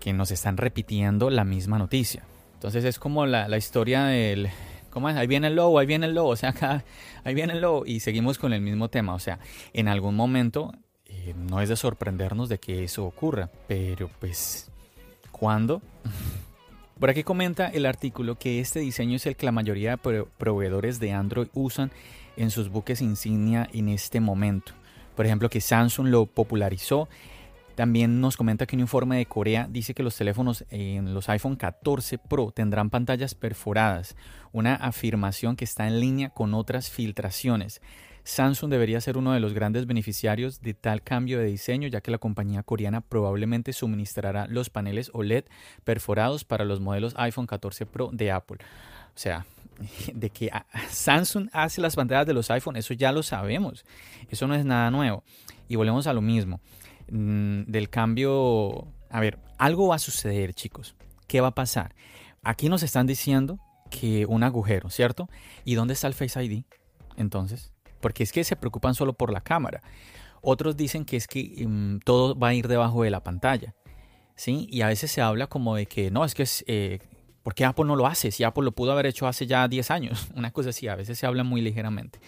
que 0.00 0.12
nos 0.12 0.32
están 0.32 0.56
repitiendo 0.56 1.30
la 1.30 1.44
misma 1.44 1.78
noticia. 1.78 2.24
Entonces 2.54 2.84
es 2.84 2.98
como 2.98 3.24
la, 3.26 3.56
historia 3.56 4.04
del... 4.06 4.48
¿Cómo 4.90 5.08
es? 5.08 5.16
Ahí 5.16 5.26
viene 5.26 5.48
el 5.48 5.56
lobo, 5.56 5.78
ahí 5.78 5.86
viene 5.86 6.06
el 6.06 6.14
lobo, 6.14 6.30
o 6.30 6.36
sea, 6.36 6.50
acá, 6.50 6.84
ahí 7.24 7.34
viene 7.34 7.52
el 7.52 7.60
lobo 7.60 7.84
y 7.84 8.00
seguimos 8.00 8.38
con 8.38 8.52
el 8.52 8.60
mismo 8.60 8.88
tema. 8.88 9.14
O 9.14 9.18
sea, 9.18 9.38
en 9.72 9.88
algún 9.88 10.14
momento 10.14 10.72
eh, 11.04 11.34
no 11.36 11.60
es 11.60 11.68
de 11.68 11.76
sorprendernos 11.76 12.48
de 12.48 12.58
que 12.58 12.84
eso 12.84 13.04
ocurra, 13.04 13.50
pero 13.68 14.08
pues, 14.20 14.70
¿cuándo? 15.30 15.82
Por 16.98 17.10
aquí 17.10 17.24
comenta 17.24 17.66
el 17.68 17.86
artículo 17.86 18.38
que 18.38 18.60
este 18.60 18.78
diseño 18.80 19.16
es 19.16 19.26
el 19.26 19.34
que 19.34 19.46
la 19.46 19.52
mayoría 19.52 19.96
de 19.96 20.24
proveedores 20.38 21.00
de 21.00 21.12
Android 21.12 21.48
usan 21.52 21.90
en 22.36 22.50
sus 22.50 22.68
buques 22.68 23.00
insignia 23.02 23.68
en 23.72 23.88
este 23.88 24.20
momento. 24.20 24.72
Por 25.16 25.26
ejemplo, 25.26 25.50
que 25.50 25.60
Samsung 25.60 26.08
lo 26.08 26.26
popularizó. 26.26 27.08
También 27.74 28.20
nos 28.20 28.36
comenta 28.36 28.66
que 28.66 28.76
un 28.76 28.80
informe 28.80 29.16
de 29.16 29.26
Corea 29.26 29.66
dice 29.68 29.94
que 29.94 30.04
los 30.04 30.16
teléfonos 30.16 30.64
en 30.70 31.12
los 31.12 31.28
iPhone 31.28 31.56
14 31.56 32.18
Pro 32.18 32.52
tendrán 32.52 32.90
pantallas 32.90 33.34
perforadas, 33.34 34.14
una 34.52 34.76
afirmación 34.76 35.56
que 35.56 35.64
está 35.64 35.88
en 35.88 35.98
línea 35.98 36.30
con 36.30 36.54
otras 36.54 36.90
filtraciones. 36.90 37.82
Samsung 38.24 38.70
debería 38.70 39.00
ser 39.02 39.18
uno 39.18 39.32
de 39.32 39.40
los 39.40 39.52
grandes 39.52 39.86
beneficiarios 39.86 40.62
de 40.62 40.72
tal 40.72 41.02
cambio 41.02 41.38
de 41.38 41.44
diseño, 41.44 41.88
ya 41.88 42.00
que 42.00 42.10
la 42.10 42.18
compañía 42.18 42.62
coreana 42.62 43.02
probablemente 43.02 43.74
suministrará 43.74 44.46
los 44.48 44.70
paneles 44.70 45.10
OLED 45.12 45.44
perforados 45.84 46.44
para 46.44 46.64
los 46.64 46.80
modelos 46.80 47.14
iPhone 47.18 47.46
14 47.46 47.84
Pro 47.84 48.10
de 48.12 48.32
Apple. 48.32 48.58
O 49.14 49.18
sea, 49.18 49.44
de 50.14 50.30
que 50.30 50.50
Samsung 50.88 51.48
hace 51.52 51.82
las 51.82 51.96
pantallas 51.96 52.26
de 52.26 52.32
los 52.32 52.50
iPhone, 52.50 52.76
eso 52.76 52.94
ya 52.94 53.12
lo 53.12 53.22
sabemos. 53.22 53.84
Eso 54.30 54.46
no 54.46 54.54
es 54.54 54.64
nada 54.64 54.90
nuevo. 54.90 55.22
Y 55.68 55.76
volvemos 55.76 56.06
a 56.06 56.14
lo 56.14 56.22
mismo. 56.22 56.60
Mm, 57.10 57.64
del 57.64 57.90
cambio, 57.90 58.88
a 59.10 59.20
ver, 59.20 59.38
algo 59.58 59.88
va 59.88 59.96
a 59.96 59.98
suceder, 59.98 60.54
chicos. 60.54 60.96
¿Qué 61.26 61.42
va 61.42 61.48
a 61.48 61.54
pasar? 61.54 61.94
Aquí 62.42 62.70
nos 62.70 62.82
están 62.82 63.06
diciendo 63.06 63.58
que 63.90 64.24
un 64.24 64.42
agujero, 64.42 64.88
¿cierto? 64.88 65.28
¿Y 65.64 65.74
dónde 65.74 65.92
está 65.92 66.06
el 66.06 66.14
Face 66.14 66.42
ID? 66.42 66.64
Entonces, 67.16 67.73
porque 68.04 68.22
es 68.22 68.32
que 68.32 68.44
se 68.44 68.54
preocupan 68.54 68.94
solo 68.94 69.14
por 69.14 69.32
la 69.32 69.40
cámara. 69.40 69.80
Otros 70.42 70.76
dicen 70.76 71.06
que 71.06 71.16
es 71.16 71.26
que 71.26 71.66
mm, 71.66 72.00
todo 72.00 72.38
va 72.38 72.48
a 72.48 72.54
ir 72.54 72.68
debajo 72.68 73.02
de 73.02 73.08
la 73.08 73.22
pantalla. 73.22 73.74
¿Sí? 74.36 74.68
Y 74.70 74.82
a 74.82 74.88
veces 74.88 75.10
se 75.10 75.22
habla 75.22 75.46
como 75.46 75.74
de 75.74 75.86
que 75.86 76.10
no, 76.10 76.22
es 76.22 76.34
que 76.34 76.42
es, 76.42 76.64
eh, 76.66 76.98
¿Por 77.42 77.54
qué 77.54 77.64
Apple 77.64 77.86
no 77.86 77.96
lo 77.96 78.06
hace? 78.06 78.30
Si 78.30 78.44
Apple 78.44 78.62
lo 78.62 78.72
pudo 78.72 78.92
haber 78.92 79.06
hecho 79.06 79.26
hace 79.26 79.46
ya 79.46 79.66
10 79.66 79.90
años. 79.90 80.28
Una 80.36 80.50
cosa 80.50 80.68
así, 80.68 80.86
a 80.86 80.96
veces 80.96 81.18
se 81.18 81.24
habla 81.24 81.44
muy 81.44 81.62
ligeramente. 81.62 82.20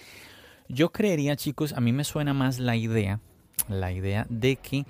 Yo 0.66 0.92
creería, 0.92 1.37
chicos, 1.37 1.75
a 1.75 1.80
mí 1.83 1.92
me 1.92 2.04
suena 2.04 2.33
más 2.33 2.59
la 2.59 2.75
idea, 2.75 3.21
la 3.68 3.92
idea 3.92 4.26
de 4.30 4.56
que 4.56 4.87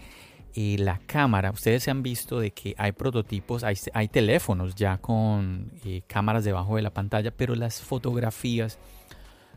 eh, 0.55 0.77
la 0.79 1.01
cámara, 1.05 1.51
ustedes 1.51 1.83
se 1.83 1.91
han 1.91 2.05
visto 2.05 2.39
de 2.39 2.53
que 2.53 2.77
hay 2.79 2.93
prototipos, 2.93 3.65
hay, 3.65 3.77
hay 3.93 4.07
teléfonos 4.07 4.77
ya 4.77 4.99
con 4.99 5.73
eh, 5.85 6.03
cámaras 6.07 6.45
debajo 6.45 6.77
de 6.77 6.83
la 6.83 6.95
pantalla, 6.95 7.33
pero 7.33 7.57
las 7.57 7.81
fotografías 7.81 8.79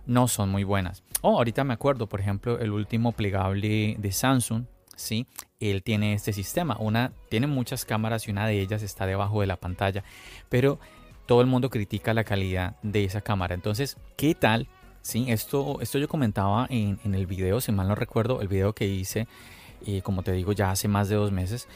no 0.05 0.27
son 0.27 0.49
muy 0.49 0.63
buenas. 0.63 1.03
Oh, 1.21 1.37
ahorita 1.37 1.63
me 1.63 1.73
acuerdo, 1.73 2.07
por 2.07 2.19
ejemplo, 2.19 2.59
el 2.59 2.71
último 2.71 3.11
plegable 3.11 3.95
de 3.99 4.11
Samsung, 4.11 4.65
¿sí? 4.95 5.27
Él 5.59 5.83
tiene 5.83 6.13
este 6.13 6.33
sistema. 6.33 6.77
Una 6.79 7.11
tiene 7.29 7.47
muchas 7.47 7.85
cámaras 7.85 8.27
y 8.27 8.31
una 8.31 8.47
de 8.47 8.59
ellas 8.59 8.83
está 8.83 9.05
debajo 9.05 9.41
de 9.41 9.47
la 9.47 9.57
pantalla, 9.57 10.03
pero 10.49 10.79
todo 11.25 11.41
el 11.41 11.47
mundo 11.47 11.69
critica 11.69 12.13
la 12.13 12.23
calidad 12.23 12.75
de 12.81 13.03
esa 13.03 13.21
cámara. 13.21 13.55
Entonces, 13.55 13.97
¿qué 14.17 14.33
tal? 14.35 14.67
Sí, 15.01 15.25
esto, 15.29 15.79
esto 15.81 15.97
yo 15.97 16.07
comentaba 16.07 16.67
en, 16.69 16.99
el 17.13 17.25
video, 17.25 17.61
si 17.61 17.71
mal 17.71 17.87
no 17.87 17.95
recuerdo, 17.95 18.41
el 18.41 18.47
video 18.47 18.73
que 18.73 18.87
hice, 18.87 19.27
eh, 19.85 20.01
como 20.01 20.23
te 20.23 20.31
digo, 20.31 20.51
ya 20.51 20.71
hace 20.71 20.87
más 20.87 21.07
de 21.09 21.15
dos 21.15 21.31
meses. 21.31 21.67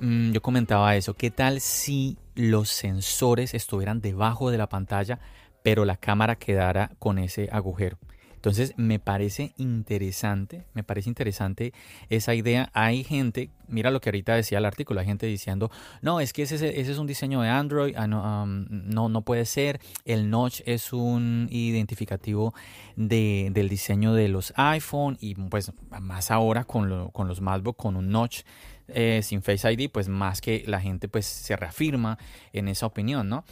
Mm, 0.00 0.32
yo 0.32 0.42
comentaba 0.42 0.94
eso. 0.96 1.14
¿Qué 1.14 1.30
tal 1.30 1.60
si 1.60 2.18
los 2.34 2.68
sensores 2.68 3.54
estuvieran 3.54 4.00
debajo 4.00 4.50
de 4.50 4.58
la 4.58 4.68
pantalla, 4.68 5.18
pero 5.66 5.84
la 5.84 5.96
cámara 5.96 6.36
quedara 6.36 6.92
con 7.00 7.18
ese 7.18 7.48
agujero? 7.50 7.98
Entonces 8.36 8.72
me 8.76 9.00
parece 9.00 9.52
interesante, 9.56 10.64
me 10.74 10.84
parece 10.84 11.08
interesante 11.08 11.72
esa 12.08 12.36
idea. 12.36 12.70
Hay 12.72 13.02
gente, 13.02 13.50
mira 13.66 13.90
lo 13.90 14.00
que 14.00 14.10
ahorita 14.10 14.36
decía 14.36 14.58
el 14.58 14.64
artículo, 14.64 15.00
hay 15.00 15.06
gente 15.06 15.26
diciendo, 15.26 15.72
no, 16.02 16.20
es 16.20 16.32
que 16.32 16.42
ese, 16.42 16.80
es 16.80 16.98
un 16.98 17.08
diseño 17.08 17.40
de 17.40 17.48
Android, 17.48 17.96
ah, 17.96 18.06
no, 18.06 19.08
no, 19.08 19.22
puede 19.22 19.44
ser, 19.44 19.80
el 20.04 20.30
notch 20.30 20.60
es 20.66 20.92
un 20.92 21.48
identificativo 21.50 22.54
de, 22.94 23.48
del 23.50 23.68
diseño 23.68 24.14
de 24.14 24.28
los 24.28 24.52
iPhone 24.54 25.18
y 25.20 25.34
pues 25.34 25.72
más 26.00 26.30
ahora 26.30 26.62
con, 26.62 27.10
con 27.10 27.26
los 27.26 27.40
MacBook 27.40 27.76
con 27.76 27.96
un 27.96 28.10
notch. 28.10 28.42
Eh, 28.88 29.20
sin 29.24 29.42
Face 29.42 29.72
ID, 29.72 29.90
pues 29.90 30.08
más 30.08 30.40
que 30.40 30.62
la 30.68 30.80
gente 30.80 31.08
pues 31.08 31.26
se 31.26 31.56
reafirma 31.56 32.18
en 32.52 32.68
esa 32.68 32.86
opinión, 32.86 33.28
¿no? 33.28 33.44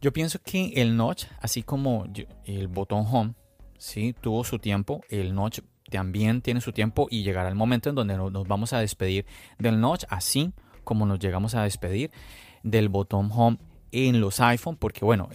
Yo 0.00 0.12
pienso 0.12 0.38
que 0.40 0.72
el 0.76 0.96
notch, 0.96 1.24
así 1.40 1.62
como 1.62 2.06
el 2.44 2.68
botón 2.68 3.04
home, 3.10 3.34
¿sí? 3.78 4.14
tuvo 4.20 4.44
su 4.44 4.58
tiempo, 4.58 5.02
el 5.08 5.34
notch 5.34 5.60
también 5.90 6.42
tiene 6.42 6.60
su 6.60 6.72
tiempo 6.72 7.08
y 7.10 7.22
llegará 7.22 7.48
el 7.48 7.54
momento 7.54 7.88
en 7.88 7.94
donde 7.94 8.16
nos 8.16 8.46
vamos 8.46 8.72
a 8.72 8.78
despedir 8.78 9.26
del 9.58 9.80
notch, 9.80 10.04
así 10.08 10.52
como 10.84 11.06
nos 11.06 11.18
llegamos 11.18 11.54
a 11.54 11.62
despedir 11.62 12.10
del 12.62 12.88
botón 12.88 13.30
home 13.32 13.58
en 13.90 14.20
los 14.20 14.40
iPhone, 14.40 14.76
porque 14.76 15.04
bueno, 15.04 15.28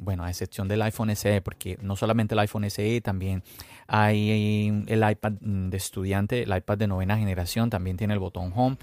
bueno, 0.00 0.24
a 0.24 0.30
excepción 0.30 0.66
del 0.66 0.82
iPhone 0.82 1.14
SE, 1.14 1.42
porque 1.42 1.78
no 1.82 1.94
solamente 1.94 2.34
el 2.34 2.38
iPhone 2.40 2.68
SE, 2.70 3.00
también 3.00 3.42
hay 3.86 4.84
el 4.86 5.10
iPad 5.10 5.32
de 5.32 5.76
estudiante, 5.76 6.42
el 6.42 6.56
iPad 6.56 6.78
de 6.78 6.86
novena 6.86 7.18
generación, 7.18 7.70
también 7.70 7.96
tiene 7.96 8.14
el 8.14 8.20
botón 8.20 8.52
home. 8.54 8.78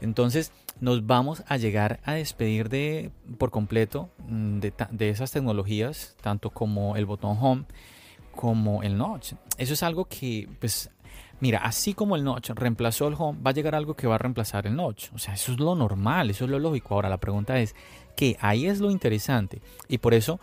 Entonces 0.00 0.52
nos 0.80 1.06
vamos 1.06 1.42
a 1.46 1.56
llegar 1.56 2.00
a 2.04 2.14
despedir 2.14 2.68
de 2.68 3.10
por 3.38 3.50
completo 3.50 4.10
mm, 4.28 4.58
de, 4.58 4.72
de 4.90 5.08
esas 5.08 5.32
tecnologías, 5.32 6.16
tanto 6.20 6.50
como 6.50 6.96
el 6.96 7.06
botón 7.06 7.36
home 7.40 7.64
como 8.36 8.82
el 8.82 8.96
notch. 8.96 9.32
Eso 9.58 9.74
es 9.74 9.82
algo 9.82 10.04
que, 10.04 10.48
pues, 10.60 10.90
mira, 11.40 11.60
así 11.60 11.94
como 11.94 12.14
el 12.14 12.22
notch 12.22 12.50
reemplazó 12.50 13.08
el 13.08 13.14
home, 13.18 13.38
va 13.44 13.50
a 13.50 13.54
llegar 13.54 13.74
algo 13.74 13.94
que 13.94 14.06
va 14.06 14.14
a 14.14 14.18
reemplazar 14.18 14.66
el 14.66 14.76
notch. 14.76 15.08
O 15.14 15.18
sea, 15.18 15.34
eso 15.34 15.52
es 15.52 15.58
lo 15.58 15.74
normal, 15.74 16.30
eso 16.30 16.44
es 16.44 16.50
lo 16.50 16.58
lógico. 16.58 16.94
Ahora 16.94 17.08
la 17.08 17.18
pregunta 17.18 17.58
es 17.58 17.74
que 18.14 18.36
ahí 18.40 18.66
es 18.66 18.80
lo 18.80 18.90
interesante. 18.90 19.60
Y 19.88 19.98
por 19.98 20.14
eso, 20.14 20.38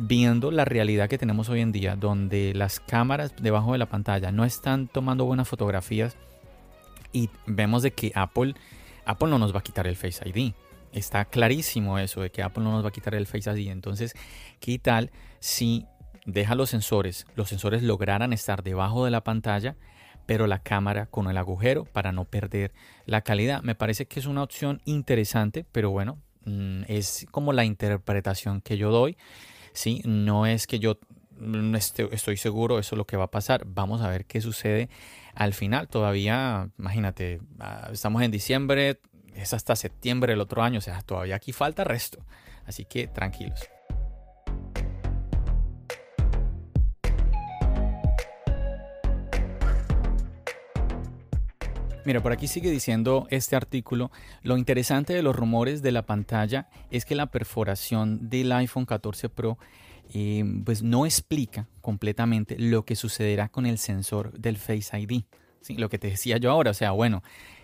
viendo 0.00 0.50
la 0.50 0.64
realidad 0.64 1.08
que 1.08 1.18
tenemos 1.18 1.48
hoy 1.48 1.60
en 1.60 1.72
día, 1.72 1.96
donde 1.96 2.52
las 2.54 2.80
cámaras 2.80 3.34
debajo 3.40 3.72
de 3.72 3.78
la 3.78 3.86
pantalla 3.86 4.30
no 4.32 4.44
están 4.44 4.88
tomando 4.88 5.24
buenas 5.24 5.48
fotografías 5.48 6.16
y 7.12 7.30
vemos 7.46 7.82
de 7.82 7.92
que 7.92 8.12
Apple, 8.14 8.54
Apple 9.06 9.28
no 9.28 9.38
nos 9.38 9.54
va 9.54 9.60
a 9.60 9.62
quitar 9.62 9.86
el 9.86 9.96
Face 9.96 10.20
ID. 10.28 10.52
Está 10.92 11.24
clarísimo 11.24 11.98
eso 11.98 12.20
de 12.20 12.30
que 12.30 12.42
Apple 12.42 12.64
no 12.64 12.72
nos 12.72 12.84
va 12.84 12.88
a 12.88 12.92
quitar 12.92 13.14
el 13.14 13.26
Face 13.26 13.50
ID. 13.50 13.70
Entonces, 13.70 14.14
¿qué 14.60 14.78
tal 14.78 15.10
si 15.40 15.86
deja 16.26 16.54
los 16.54 16.70
sensores, 16.70 17.26
los 17.36 17.48
sensores 17.48 17.82
lograran 17.82 18.32
estar 18.32 18.62
debajo 18.62 19.04
de 19.04 19.10
la 19.10 19.22
pantalla, 19.22 19.76
pero 20.26 20.46
la 20.48 20.58
cámara 20.58 21.06
con 21.06 21.28
el 21.30 21.36
agujero 21.36 21.84
para 21.84 22.12
no 22.12 22.24
perder 22.24 22.74
la 23.06 23.22
calidad. 23.22 23.62
Me 23.62 23.76
parece 23.76 24.06
que 24.06 24.18
es 24.20 24.26
una 24.26 24.42
opción 24.42 24.82
interesante, 24.84 25.64
pero 25.70 25.90
bueno, 25.90 26.18
mm, 26.44 26.82
es 26.88 27.26
como 27.30 27.52
la 27.52 27.64
interpretación 27.64 28.60
que 28.60 28.76
yo 28.76 28.90
doy. 28.90 29.16
¿sí? 29.76 30.02
No 30.04 30.46
es 30.46 30.66
que 30.66 30.78
yo 30.78 30.98
estoy 32.10 32.36
seguro, 32.36 32.78
eso 32.78 32.94
es 32.94 32.98
lo 32.98 33.06
que 33.06 33.16
va 33.16 33.24
a 33.24 33.30
pasar. 33.30 33.64
Vamos 33.66 34.02
a 34.02 34.08
ver 34.08 34.24
qué 34.24 34.40
sucede 34.40 34.88
al 35.34 35.54
final. 35.54 35.88
Todavía, 35.88 36.70
imagínate, 36.78 37.40
ah, 37.60 37.90
estamos 37.92 38.22
en 38.22 38.30
diciembre, 38.30 39.00
es 39.34 39.52
hasta 39.52 39.76
septiembre 39.76 40.32
del 40.32 40.40
otro 40.40 40.62
año, 40.62 40.78
o 40.78 40.82
sea, 40.82 41.02
todavía 41.02 41.36
aquí 41.36 41.52
falta 41.52 41.84
resto. 41.84 42.24
Así 42.66 42.84
que 42.84 43.06
tranquilos. 43.06 43.68
Mira, 52.06 52.22
por 52.22 52.30
aquí 52.30 52.46
sigue 52.46 52.70
diciendo 52.70 53.26
este 53.30 53.56
artículo, 53.56 54.12
lo 54.42 54.56
interesante 54.56 55.12
de 55.12 55.24
los 55.24 55.34
rumores 55.34 55.82
de 55.82 55.90
la 55.90 56.06
pantalla 56.06 56.68
es 56.92 57.04
que 57.04 57.16
la 57.16 57.26
perforación 57.26 58.28
del 58.30 58.52
iPhone 58.52 58.86
14 58.86 59.28
Pro 59.28 59.58
eh, 60.12 60.44
pues 60.64 60.82
no 60.82 61.06
explica 61.06 61.68
completamente 61.80 62.56
lo 62.58 62.84
que 62.84 62.96
sucederá 62.96 63.48
con 63.48 63.66
el 63.66 63.78
sensor 63.78 64.32
del 64.32 64.56
Face 64.56 64.98
ID. 64.98 65.22
Lo 65.76 65.88
que 65.88 65.98
te 65.98 66.08
decía 66.08 66.36
yo 66.36 66.50
ahora, 66.50 66.70
o 66.70 66.74
sea, 66.74 66.92
bueno, 66.92 67.22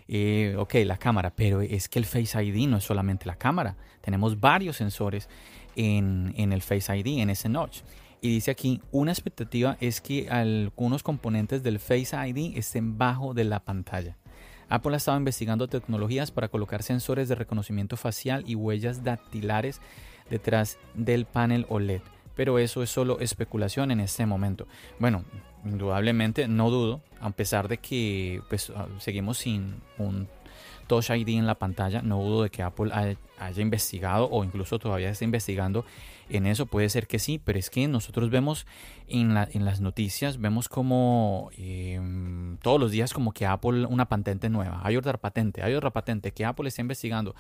eh, 0.09 0.57
ok, 0.59 0.75
la 0.85 0.99
cámara, 0.99 1.35
pero 1.35 1.61
es 1.61 1.89
que 1.89 1.99
el 1.99 2.05
Face 2.05 2.43
ID 2.43 2.69
no 2.69 2.79
es 2.79 2.85
solamente 2.85 3.27
la 3.27 3.37
cámara, 3.37 3.77
tenemos 4.01 4.41
varios 4.41 4.77
sensores 4.77 5.29
en, 5.77 6.35
en 6.37 6.53
el 6.53 6.63
Face 6.63 6.97
ID, 6.97 7.21
en 7.21 7.31
ese 7.31 7.49
notch. 7.49 7.83
Y 8.21 8.29
dice 8.29 8.51
aquí, 8.51 8.81
una 8.93 9.13
expectativa 9.13 9.77
es 9.81 10.01
que 10.01 10.29
algunos 10.29 11.03
componentes 11.03 11.63
del 11.63 11.79
Face 11.79 12.15
ID 12.15 12.57
estén 12.57 12.99
bajo 12.99 13.35
de 13.35 13.45
la 13.45 13.61
pantalla. 13.65 14.17
Apple 14.69 14.95
ha 14.95 14.97
estado 14.97 15.19
investigando 15.19 15.69
tecnologías 15.69 16.31
para 16.31 16.49
colocar 16.49 16.83
sensores 16.83 17.29
de 17.29 17.35
reconocimiento 17.35 17.97
facial 17.97 18.45
y 18.47 18.55
huellas 18.55 19.05
dactilares 19.05 19.81
detrás 20.31 20.79
del 20.95 21.27
panel 21.27 21.67
OLED. 21.69 22.01
Pero 22.35 22.59
eso 22.59 22.83
es 22.83 22.91
solo 22.91 23.21
especulación 23.21 23.91
en 23.91 24.01
este 24.01 24.27
momento. 24.27 24.67
Bueno, 24.99 25.25
indudablemente 25.65 26.49
no 26.49 26.71
dudo, 26.71 27.03
a 27.21 27.31
pesar 27.31 27.69
de 27.69 27.79
que 27.79 28.43
pues, 28.49 28.71
ah, 28.75 28.87
seguimos 28.99 29.39
sin 29.39 29.77
un 29.99 30.29
Touch 30.87 31.11
ID 31.11 31.29
en 31.31 31.47
la 31.47 31.55
pantalla, 31.55 32.03
no 32.03 32.23
dudo 32.23 32.43
de 32.43 32.51
que 32.51 32.63
Apple 32.63 32.91
haya 32.93 33.63
investigado 33.63 34.29
o 34.31 34.45
incluso 34.45 34.79
todavía 34.79 35.11
esté 35.11 35.25
investigando 35.25 35.85
en 36.29 36.47
eso 36.47 36.67
puede 36.67 36.89
ser 36.89 37.07
que 37.07 37.19
sí, 37.19 37.39
pero 37.39 37.59
es 37.59 37.71
que 37.71 37.87
nosotros 37.89 38.31
vemos 38.31 38.67
en, 39.07 39.35
las 39.35 39.81
noticias, 39.81 40.41
vemos 40.41 40.69
como 40.69 41.51
em, 41.57 42.57
todos 42.59 42.81
los 42.81 42.91
días 42.91 43.13
como 43.13 43.33
que 43.33 43.47
Apple 43.47 43.87
una 43.87 44.09
patente 44.09 44.49
nueva, 44.49 44.81
hay 44.83 44.97
otra 44.97 45.19
patente, 45.19 45.63
hay 45.63 45.75
otra 45.75 45.91
patente 45.91 46.33
que 46.33 46.45
Apple 46.45 46.69
está 46.69 46.81
investigando, 46.81 47.35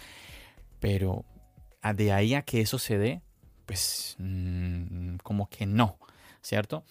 pero 0.79 1.25
de 1.95 2.13
ahí 2.13 2.35
a 2.35 2.43
que 2.43 2.61
eso 2.61 2.79
se 2.79 2.99
dé, 2.99 3.23
pues 3.67 4.17
mm, 4.19 5.17
como 5.23 5.49
que 5.49 5.67
no, 5.67 5.99
¿cierto? 6.41 6.85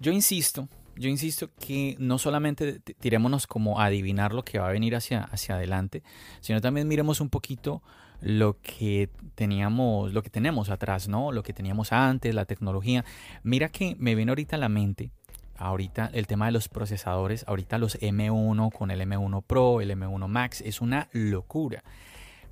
Yo 0.00 0.12
insisto, 0.12 0.68
yo 0.96 1.08
insisto 1.08 1.50
que 1.58 1.96
no 1.98 2.18
solamente 2.18 2.80
tirémonos 2.80 3.46
como 3.46 3.80
a 3.80 3.86
adivinar 3.86 4.32
lo 4.32 4.44
que 4.44 4.58
va 4.58 4.68
a 4.68 4.72
venir 4.72 4.94
hacia, 4.96 5.22
hacia 5.24 5.56
adelante, 5.56 6.02
sino 6.40 6.60
también 6.60 6.88
miremos 6.88 7.20
un 7.20 7.30
poquito 7.30 7.82
lo 8.20 8.58
que 8.60 9.10
teníamos, 9.34 10.12
lo 10.12 10.22
que 10.22 10.30
tenemos 10.30 10.70
atrás, 10.70 11.08
¿no? 11.08 11.32
Lo 11.32 11.42
que 11.42 11.52
teníamos 11.52 11.92
antes, 11.92 12.34
la 12.34 12.46
tecnología. 12.46 13.04
Mira 13.42 13.68
que 13.68 13.96
me 13.98 14.14
viene 14.14 14.30
ahorita 14.30 14.56
a 14.56 14.58
la 14.58 14.68
mente, 14.68 15.10
ahorita 15.56 16.10
el 16.12 16.26
tema 16.26 16.46
de 16.46 16.52
los 16.52 16.68
procesadores, 16.68 17.44
ahorita 17.46 17.78
los 17.78 18.00
M1 18.00 18.72
con 18.72 18.90
el 18.90 19.00
M1 19.00 19.42
Pro, 19.46 19.80
el 19.80 19.90
M1 19.90 20.28
Max, 20.28 20.62
es 20.62 20.80
una 20.80 21.08
locura. 21.12 21.84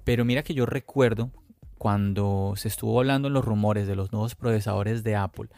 Pero 0.05 0.25
mira 0.25 0.43
que 0.43 0.55
yo 0.55 0.67
recuerdo 0.67 1.31
cuando 1.83 2.53
se 2.55 2.69
estuvo 2.69 3.01
hablando 3.01 3.27
en 3.27 3.35
los 3.35 3.45
rumores 3.45 3.89
de 3.89 3.97
los 3.97 4.13
nuevos 4.13 4.37
procesadores 4.37 5.03
de 5.03 5.17
Apple, 5.17 5.49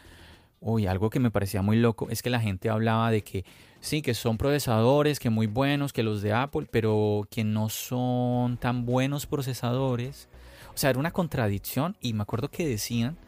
uy, 0.59 0.87
algo 0.87 1.11
que 1.11 1.21
me 1.21 1.31
parecía 1.31 1.61
muy 1.61 1.77
loco 1.77 2.09
es 2.09 2.23
que 2.23 2.31
la 2.31 2.41
gente 2.41 2.71
hablaba 2.71 3.11
de 3.11 3.21
que 3.21 3.45
sí, 3.81 4.01
que 4.01 4.15
son 4.15 4.39
procesadores, 4.39 5.21
que 5.21 5.29
muy 5.29 5.47
buenos, 5.47 5.93
que 5.93 6.03
los 6.03 6.23
de 6.23 6.33
Apple, 6.33 6.67
pero 6.71 7.29
que 7.31 7.45
no 7.45 7.69
son 7.69 8.57
tan 8.57 8.87
buenos 8.87 9.27
procesadores. 9.27 10.31
O 10.75 10.79
sea, 10.79 10.89
era 10.89 10.99
una 10.99 11.11
contradicción 11.11 11.95
y 12.01 12.15
me 12.15 12.23
acuerdo 12.23 12.51
que 12.51 12.67
decían, 12.67 13.19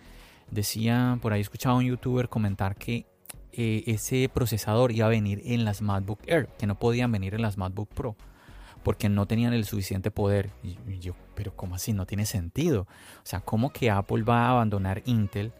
decían, 0.50 1.20
por 1.20 1.34
ahí 1.34 1.42
escuchaba 1.42 1.74
a 1.74 1.78
un 1.80 1.84
youtuber 1.84 2.30
comentar 2.30 2.76
que 2.76 3.04
eh, 3.52 3.84
ese 3.88 4.30
procesador 4.32 4.90
iba 4.92 5.04
a 5.04 5.10
venir 5.10 5.42
en 5.44 5.66
las 5.66 5.82
MacBook 5.82 6.20
Air, 6.26 6.48
que 6.58 6.66
no 6.66 6.78
podían 6.78 7.12
venir 7.12 7.34
en 7.34 7.42
las 7.42 7.58
MacBook 7.58 7.90
Pro, 7.90 8.16
porque 8.86 9.08
no 9.08 9.26
tenían 9.26 9.52
el 9.52 9.64
suficiente 9.64 10.12
poder. 10.12 10.52
Y 10.62 11.00
yo, 11.00 11.16
pero 11.34 11.56
¿cómo 11.56 11.74
así? 11.74 11.92
No 11.92 12.06
tiene 12.06 12.24
sentido. 12.24 12.82
O 12.82 13.24
sea, 13.24 13.40
¿cómo 13.40 13.72
que 13.72 13.90
Apple 13.90 14.22
va 14.22 14.46
a 14.46 14.50
abandonar 14.50 15.02
Intel 15.06 15.52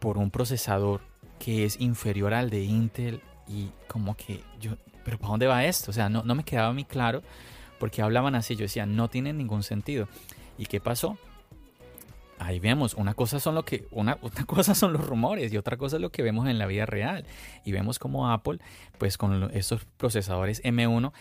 por 0.00 0.18
un 0.18 0.32
procesador 0.32 1.00
que 1.38 1.64
es 1.64 1.80
inferior 1.80 2.34
al 2.34 2.50
de 2.50 2.64
Intel? 2.64 3.20
Y 3.46 3.70
como 3.86 4.16
que 4.16 4.42
yo, 4.58 4.72
pero 5.04 5.16
¿para 5.16 5.30
dónde 5.30 5.46
va 5.46 5.64
esto? 5.64 5.92
O 5.92 5.94
sea, 5.94 6.08
no, 6.08 6.24
no 6.24 6.34
me 6.34 6.42
quedaba 6.42 6.72
muy 6.72 6.84
claro 6.84 7.22
porque 7.78 8.02
hablaban 8.02 8.34
así. 8.34 8.56
Yo 8.56 8.62
decía, 8.62 8.84
no 8.84 9.06
tiene 9.06 9.32
ningún 9.32 9.62
sentido. 9.62 10.08
¿Y 10.58 10.66
qué 10.66 10.80
pasó? 10.80 11.16
ahí 12.40 12.60
vemos, 12.60 12.94
una 12.94 13.14
cosa 13.14 13.40
son 13.40 13.54
lo 13.54 13.64
que 13.64 13.86
una, 13.90 14.16
cosa 14.46 14.74
son 14.74 14.92
los 14.92 15.06
rumores 15.06 15.52
y 15.52 15.56
otra 15.56 15.76
cosa 15.76 15.96
es 15.96 16.02
lo 16.02 16.10
que 16.10 16.22
vemos 16.22 16.48
en 16.48 16.58
la 16.58 16.66
vida 16.66 16.86
real 16.86 17.24
y 17.64 17.72
vemos 17.72 17.98
como 17.98 18.30
Apple 18.30 18.58
pues 18.96 19.18
con 19.18 19.50
estos 19.54 19.84
procesadores 19.96 20.62
M1 20.62 21.12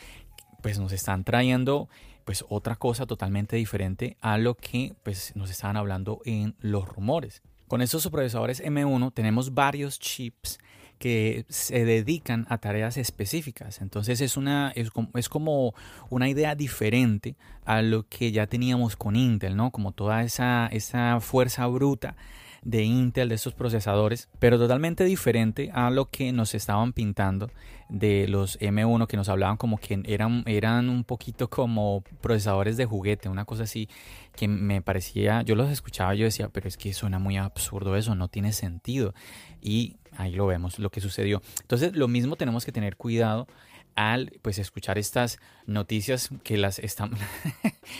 pues 0.68 0.80
nos 0.80 0.92
están 0.92 1.24
trayendo 1.24 1.88
pues 2.26 2.44
otra 2.50 2.76
cosa 2.76 3.06
totalmente 3.06 3.56
diferente 3.56 4.18
a 4.20 4.38
lo 4.38 4.56
que 4.56 4.94
pues 5.02 5.32
nos 5.34 5.50
estaban 5.50 5.78
hablando 5.78 6.20
en 6.26 6.56
los 6.60 6.86
rumores. 6.90 7.42
Con 7.70 7.82
estos 7.82 8.06
procesadores 8.10 8.62
M1 8.62 9.14
tenemos 9.14 9.54
varios 9.54 9.98
chips 9.98 10.60
que 11.00 11.46
se 11.48 11.86
dedican 11.86 12.46
a 12.50 12.58
tareas 12.58 12.98
específicas. 12.98 13.80
Entonces 13.80 14.20
es, 14.20 14.36
una, 14.36 14.74
es, 14.76 15.30
como 15.30 15.74
una 16.10 16.28
idea 16.28 16.54
diferente 16.54 17.38
a 17.64 17.82
lo 17.82 18.06
que 18.10 18.34
ya 18.34 18.48
teníamos 18.48 18.98
con 18.98 19.16
Intel, 19.16 19.56
¿no? 19.56 19.72
Como 19.72 19.94
toda 19.94 20.22
esa, 20.24 20.68
esa 20.74 21.22
fuerza 21.22 21.66
bruta 21.68 22.18
de 22.64 22.84
Intel, 22.84 23.30
de 23.30 23.36
estos 23.36 23.54
procesadores, 23.54 24.30
pero 24.40 24.58
totalmente 24.58 25.04
diferente 25.04 25.70
a 25.74 25.90
lo 25.90 26.10
que 26.10 26.32
nos 26.32 26.56
estaban 26.56 26.94
pintando 26.94 27.50
de 27.90 28.28
los 28.28 28.60
M1 28.60 29.08
que 29.08 29.18
nos 29.18 29.30
hablaban 29.30 29.58
como 29.58 29.78
que 29.78 30.02
eran, 30.06 30.44
eran 30.46 30.90
un 30.90 31.04
poquito 31.04 31.50
como 31.50 32.04
procesadores 32.22 32.76
de 32.78 32.86
juguete, 32.86 33.30
una 33.30 33.46
cosa 33.46 33.64
así 33.64 33.88
que 34.36 34.48
me 34.48 34.82
parecía, 34.82 35.42
yo 35.42 35.56
los 35.56 35.72
escuchaba, 35.72 36.14
yo 36.14 36.26
decía, 36.26 36.50
pero 36.50 36.68
es 36.68 36.78
que 36.78 36.94
suena 36.94 37.18
muy 37.18 37.38
absurdo 37.38 37.96
eso, 37.96 38.14
no 38.14 38.28
tiene 38.28 38.54
sentido. 38.54 39.14
Y 39.62 39.98
ahí 40.16 40.34
lo 40.34 40.46
vemos, 40.46 40.80
lo 40.80 40.92
que 40.92 41.02
sucedió. 41.02 41.42
Entonces, 41.62 41.96
lo 41.96 42.08
mismo 42.08 42.36
tenemos 42.36 42.66
que 42.66 42.72
tener 42.72 42.98
cuidado 42.98 43.48
al 43.96 44.32
pues 44.44 44.60
escuchar 44.60 45.00
estas 45.00 45.40
noticias 45.66 46.30
que 46.44 46.56
las 46.58 46.78
estamos 46.78 47.20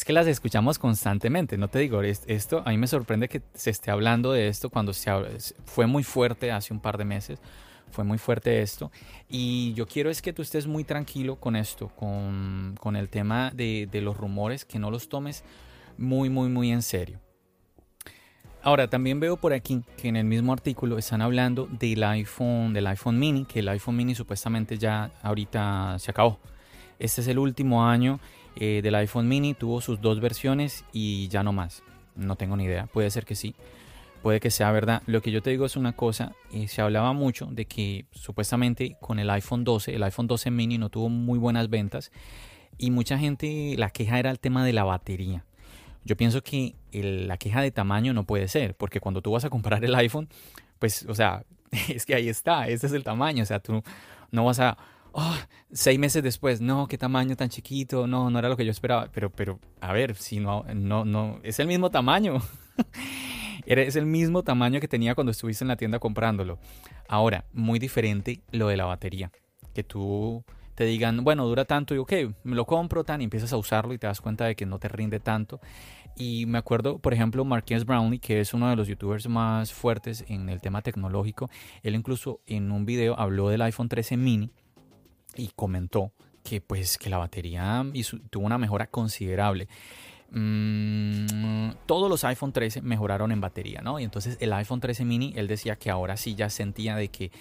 es 0.00 0.04
que 0.06 0.14
las 0.14 0.26
escuchamos 0.26 0.78
constantemente 0.78 1.58
no 1.58 1.68
te 1.68 1.78
digo 1.78 2.00
esto 2.00 2.62
a 2.64 2.70
mí 2.70 2.78
me 2.78 2.86
sorprende 2.86 3.28
que 3.28 3.42
se 3.52 3.68
esté 3.68 3.90
hablando 3.90 4.32
de 4.32 4.48
esto 4.48 4.70
cuando 4.70 4.94
se 4.94 5.10
fue 5.66 5.86
muy 5.86 6.02
fuerte 6.04 6.50
hace 6.52 6.72
un 6.72 6.80
par 6.80 6.96
de 6.96 7.04
meses 7.04 7.38
fue 7.90 8.02
muy 8.02 8.16
fuerte 8.16 8.62
esto 8.62 8.90
y 9.28 9.74
yo 9.74 9.86
quiero 9.86 10.08
es 10.08 10.22
que 10.22 10.32
tú 10.32 10.40
estés 10.40 10.66
muy 10.66 10.84
tranquilo 10.84 11.36
con 11.36 11.54
esto 11.54 11.88
con, 11.88 12.76
con 12.80 12.96
el 12.96 13.10
tema 13.10 13.50
de, 13.50 13.90
de 13.92 14.00
los 14.00 14.16
rumores 14.16 14.64
que 14.64 14.78
no 14.78 14.90
los 14.90 15.10
tomes 15.10 15.44
muy 15.98 16.30
muy 16.30 16.48
muy 16.48 16.70
en 16.72 16.80
serio 16.80 17.20
Ahora, 18.62 18.88
también 18.88 19.20
veo 19.20 19.38
por 19.38 19.54
aquí 19.54 19.82
que 19.96 20.08
en 20.08 20.16
el 20.16 20.26
mismo 20.26 20.52
artículo 20.52 20.98
están 20.98 21.22
hablando 21.22 21.66
del 21.66 22.04
iPhone, 22.04 22.74
del 22.74 22.88
iPhone 22.88 23.18
mini, 23.18 23.46
que 23.46 23.60
el 23.60 23.68
iPhone 23.70 23.96
mini 23.96 24.14
supuestamente 24.14 24.76
ya 24.76 25.10
ahorita 25.22 25.98
se 25.98 26.10
acabó. 26.10 26.38
Este 26.98 27.22
es 27.22 27.28
el 27.28 27.38
último 27.38 27.86
año 27.86 28.20
eh, 28.56 28.80
del 28.82 28.94
iPhone 28.94 29.28
mini, 29.28 29.54
tuvo 29.54 29.80
sus 29.80 30.00
dos 30.00 30.20
versiones 30.20 30.84
y 30.92 31.28
ya 31.28 31.42
no 31.42 31.52
más. 31.52 31.82
No 32.16 32.36
tengo 32.36 32.56
ni 32.56 32.64
idea, 32.64 32.86
puede 32.86 33.10
ser 33.10 33.24
que 33.24 33.34
sí, 33.34 33.54
puede 34.22 34.40
que 34.40 34.50
sea 34.50 34.70
verdad. 34.72 35.02
Lo 35.06 35.22
que 35.22 35.30
yo 35.30 35.42
te 35.42 35.50
digo 35.50 35.66
es 35.66 35.76
una 35.76 35.92
cosa, 35.92 36.32
eh, 36.52 36.68
se 36.68 36.82
hablaba 36.82 37.12
mucho 37.12 37.46
de 37.46 37.66
que 37.66 38.06
supuestamente 38.12 38.96
con 39.00 39.18
el 39.18 39.30
iPhone 39.30 39.64
12, 39.64 39.94
el 39.94 40.02
iPhone 40.02 40.26
12 40.26 40.50
mini 40.50 40.78
no 40.78 40.88
tuvo 40.90 41.08
muy 41.08 41.38
buenas 41.38 41.70
ventas 41.70 42.10
y 42.78 42.90
mucha 42.90 43.18
gente, 43.18 43.74
la 43.76 43.90
queja 43.90 44.18
era 44.18 44.30
el 44.30 44.40
tema 44.40 44.64
de 44.64 44.72
la 44.72 44.84
batería. 44.84 45.44
Yo 46.04 46.16
pienso 46.16 46.42
que 46.42 46.74
la 46.92 47.36
queja 47.36 47.60
de 47.60 47.70
tamaño 47.70 48.14
no 48.14 48.24
puede 48.24 48.48
ser, 48.48 48.74
porque 48.74 49.00
cuando 49.00 49.20
tú 49.20 49.32
vas 49.32 49.44
a 49.44 49.50
comprar 49.50 49.84
el 49.84 49.94
iPhone, 49.94 50.28
pues, 50.78 51.04
o 51.06 51.14
sea, 51.14 51.44
es 51.88 52.06
que 52.06 52.14
ahí 52.14 52.28
está, 52.28 52.68
ese 52.68 52.86
es 52.86 52.92
el 52.92 53.04
tamaño, 53.04 53.42
o 53.42 53.46
sea, 53.46 53.60
tú 53.60 53.82
no 54.30 54.44
vas 54.44 54.60
a, 54.60 54.78
oh, 55.12 55.36
seis 55.72 55.98
meses 55.98 56.22
después, 56.22 56.60
no, 56.60 56.86
qué 56.86 56.98
tamaño 56.98 57.36
tan 57.36 57.48
chiquito, 57.48 58.06
no, 58.06 58.30
no 58.30 58.38
era 58.38 58.48
lo 58.48 58.56
que 58.56 58.64
yo 58.64 58.70
esperaba, 58.70 59.08
pero, 59.12 59.30
pero, 59.30 59.58
a 59.80 59.92
ver, 59.92 60.16
si 60.16 60.40
no, 60.40 60.64
no, 60.74 61.04
no, 61.04 61.40
es 61.42 61.58
el 61.60 61.66
mismo 61.66 61.90
tamaño. 61.90 62.38
es 63.66 63.96
el 63.96 64.06
mismo 64.06 64.42
tamaño 64.42 64.80
que 64.80 64.88
tenía 64.88 65.14
cuando 65.14 65.30
estuviste 65.30 65.64
en 65.64 65.68
la 65.68 65.76
tienda 65.76 65.98
comprándolo. 65.98 66.58
Ahora, 67.08 67.44
muy 67.52 67.78
diferente 67.78 68.40
lo 68.50 68.68
de 68.68 68.76
la 68.76 68.84
batería. 68.84 69.30
Que 69.74 69.84
tú 69.84 70.44
te 70.74 70.84
digan, 70.84 71.22
bueno, 71.24 71.46
dura 71.46 71.64
tanto 71.64 71.94
y 71.94 71.98
ok, 71.98 72.12
me 72.44 72.56
lo 72.56 72.64
compro 72.64 73.04
tan 73.04 73.20
y 73.20 73.24
empiezas 73.24 73.52
a 73.52 73.56
usarlo 73.56 73.92
y 73.92 73.98
te 73.98 74.06
das 74.06 74.20
cuenta 74.20 74.46
de 74.46 74.56
que 74.56 74.66
no 74.66 74.78
te 74.78 74.88
rinde 74.88 75.20
tanto. 75.20 75.60
Y 76.16 76.46
me 76.46 76.58
acuerdo, 76.58 76.98
por 76.98 77.14
ejemplo, 77.14 77.44
Marquez 77.44 77.84
Brownlee, 77.84 78.18
que 78.18 78.40
es 78.40 78.52
uno 78.52 78.68
de 78.68 78.76
los 78.76 78.88
youtubers 78.88 79.28
más 79.28 79.72
fuertes 79.72 80.24
en 80.28 80.48
el 80.48 80.60
tema 80.60 80.82
tecnológico, 80.82 81.48
él 81.82 81.94
incluso 81.94 82.40
en 82.46 82.72
un 82.72 82.84
video 82.84 83.18
habló 83.18 83.48
del 83.48 83.62
iPhone 83.62 83.88
13 83.88 84.16
mini 84.16 84.50
y 85.36 85.48
comentó 85.54 86.12
que 86.42 86.60
pues 86.60 86.98
que 86.98 87.10
la 87.10 87.18
batería 87.18 87.84
tuvo 88.30 88.46
una 88.46 88.58
mejora 88.58 88.86
considerable. 88.86 89.68
Mm, 90.32 91.72
todos 91.86 92.08
los 92.08 92.22
iPhone 92.24 92.52
13 92.52 92.82
mejoraron 92.82 93.32
en 93.32 93.40
batería, 93.40 93.80
¿no? 93.82 93.98
Y 93.98 94.04
entonces 94.04 94.36
el 94.40 94.52
iPhone 94.52 94.80
13 94.80 95.04
mini, 95.04 95.32
él 95.36 95.48
decía 95.48 95.76
que 95.76 95.90
ahora 95.90 96.16
sí 96.16 96.34
ya 96.34 96.50
sentía 96.50 96.94
de 96.94 97.08
que 97.08 97.32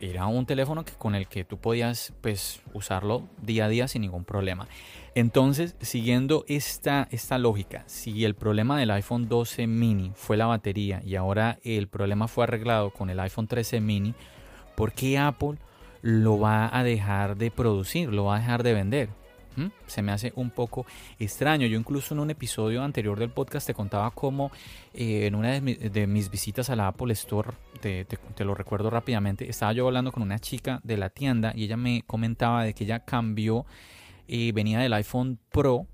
era 0.00 0.26
un 0.26 0.46
teléfono 0.46 0.84
que, 0.84 0.92
con 0.92 1.14
el 1.14 1.26
que 1.28 1.44
tú 1.44 1.58
podías 1.58 2.12
pues 2.20 2.60
usarlo 2.72 3.28
día 3.42 3.66
a 3.66 3.68
día 3.68 3.88
sin 3.88 4.02
ningún 4.02 4.24
problema. 4.24 4.68
Entonces, 5.14 5.76
siguiendo 5.80 6.44
esta, 6.46 7.08
esta 7.10 7.38
lógica, 7.38 7.82
si 7.86 8.24
el 8.24 8.34
problema 8.34 8.78
del 8.78 8.92
iPhone 8.92 9.28
12 9.28 9.66
mini 9.66 10.12
fue 10.14 10.36
la 10.36 10.46
batería 10.46 11.02
y 11.04 11.16
ahora 11.16 11.58
el 11.64 11.88
problema 11.88 12.28
fue 12.28 12.44
arreglado 12.44 12.90
con 12.90 13.10
el 13.10 13.18
iPhone 13.20 13.48
13 13.48 13.80
mini, 13.80 14.14
¿por 14.76 14.92
qué 14.92 15.18
Apple 15.18 15.58
lo 16.02 16.38
va 16.38 16.76
a 16.76 16.82
dejar 16.82 17.36
de 17.36 17.50
producir, 17.50 18.12
lo 18.12 18.24
va 18.24 18.36
a 18.36 18.38
dejar 18.40 18.62
de 18.62 18.74
vender? 18.74 19.08
Se 19.86 20.02
me 20.02 20.12
hace 20.12 20.32
un 20.36 20.50
poco 20.50 20.86
extraño. 21.18 21.66
Yo 21.66 21.78
incluso 21.78 22.14
en 22.14 22.20
un 22.20 22.30
episodio 22.30 22.82
anterior 22.82 23.18
del 23.18 23.30
podcast 23.30 23.66
te 23.66 23.74
contaba 23.74 24.10
cómo 24.12 24.52
eh, 24.94 25.26
en 25.26 25.34
una 25.34 25.60
de, 25.60 26.06
mis 26.06 26.30
visitas 26.30 26.70
a 26.70 26.76
la 26.76 26.86
Apple 26.86 27.12
Store, 27.12 27.50
te, 27.80 28.06
lo 28.44 28.54
recuerdo 28.54 28.90
rápidamente, 28.90 29.48
estaba 29.50 29.72
yo 29.72 29.86
hablando 29.86 30.12
con 30.12 30.22
una 30.22 30.38
chica 30.38 30.80
de 30.84 30.96
la 30.96 31.10
tienda 31.10 31.52
y 31.54 31.64
ella 31.64 31.76
me 31.76 32.02
comentaba 32.06 32.64
de 32.64 32.74
que 32.74 32.84
ella 32.84 33.00
cambió, 33.00 33.66
eh, 34.28 34.52
venía 34.52 34.78
del 34.78 34.92
iPhone 34.92 35.38
Pro 35.50 35.86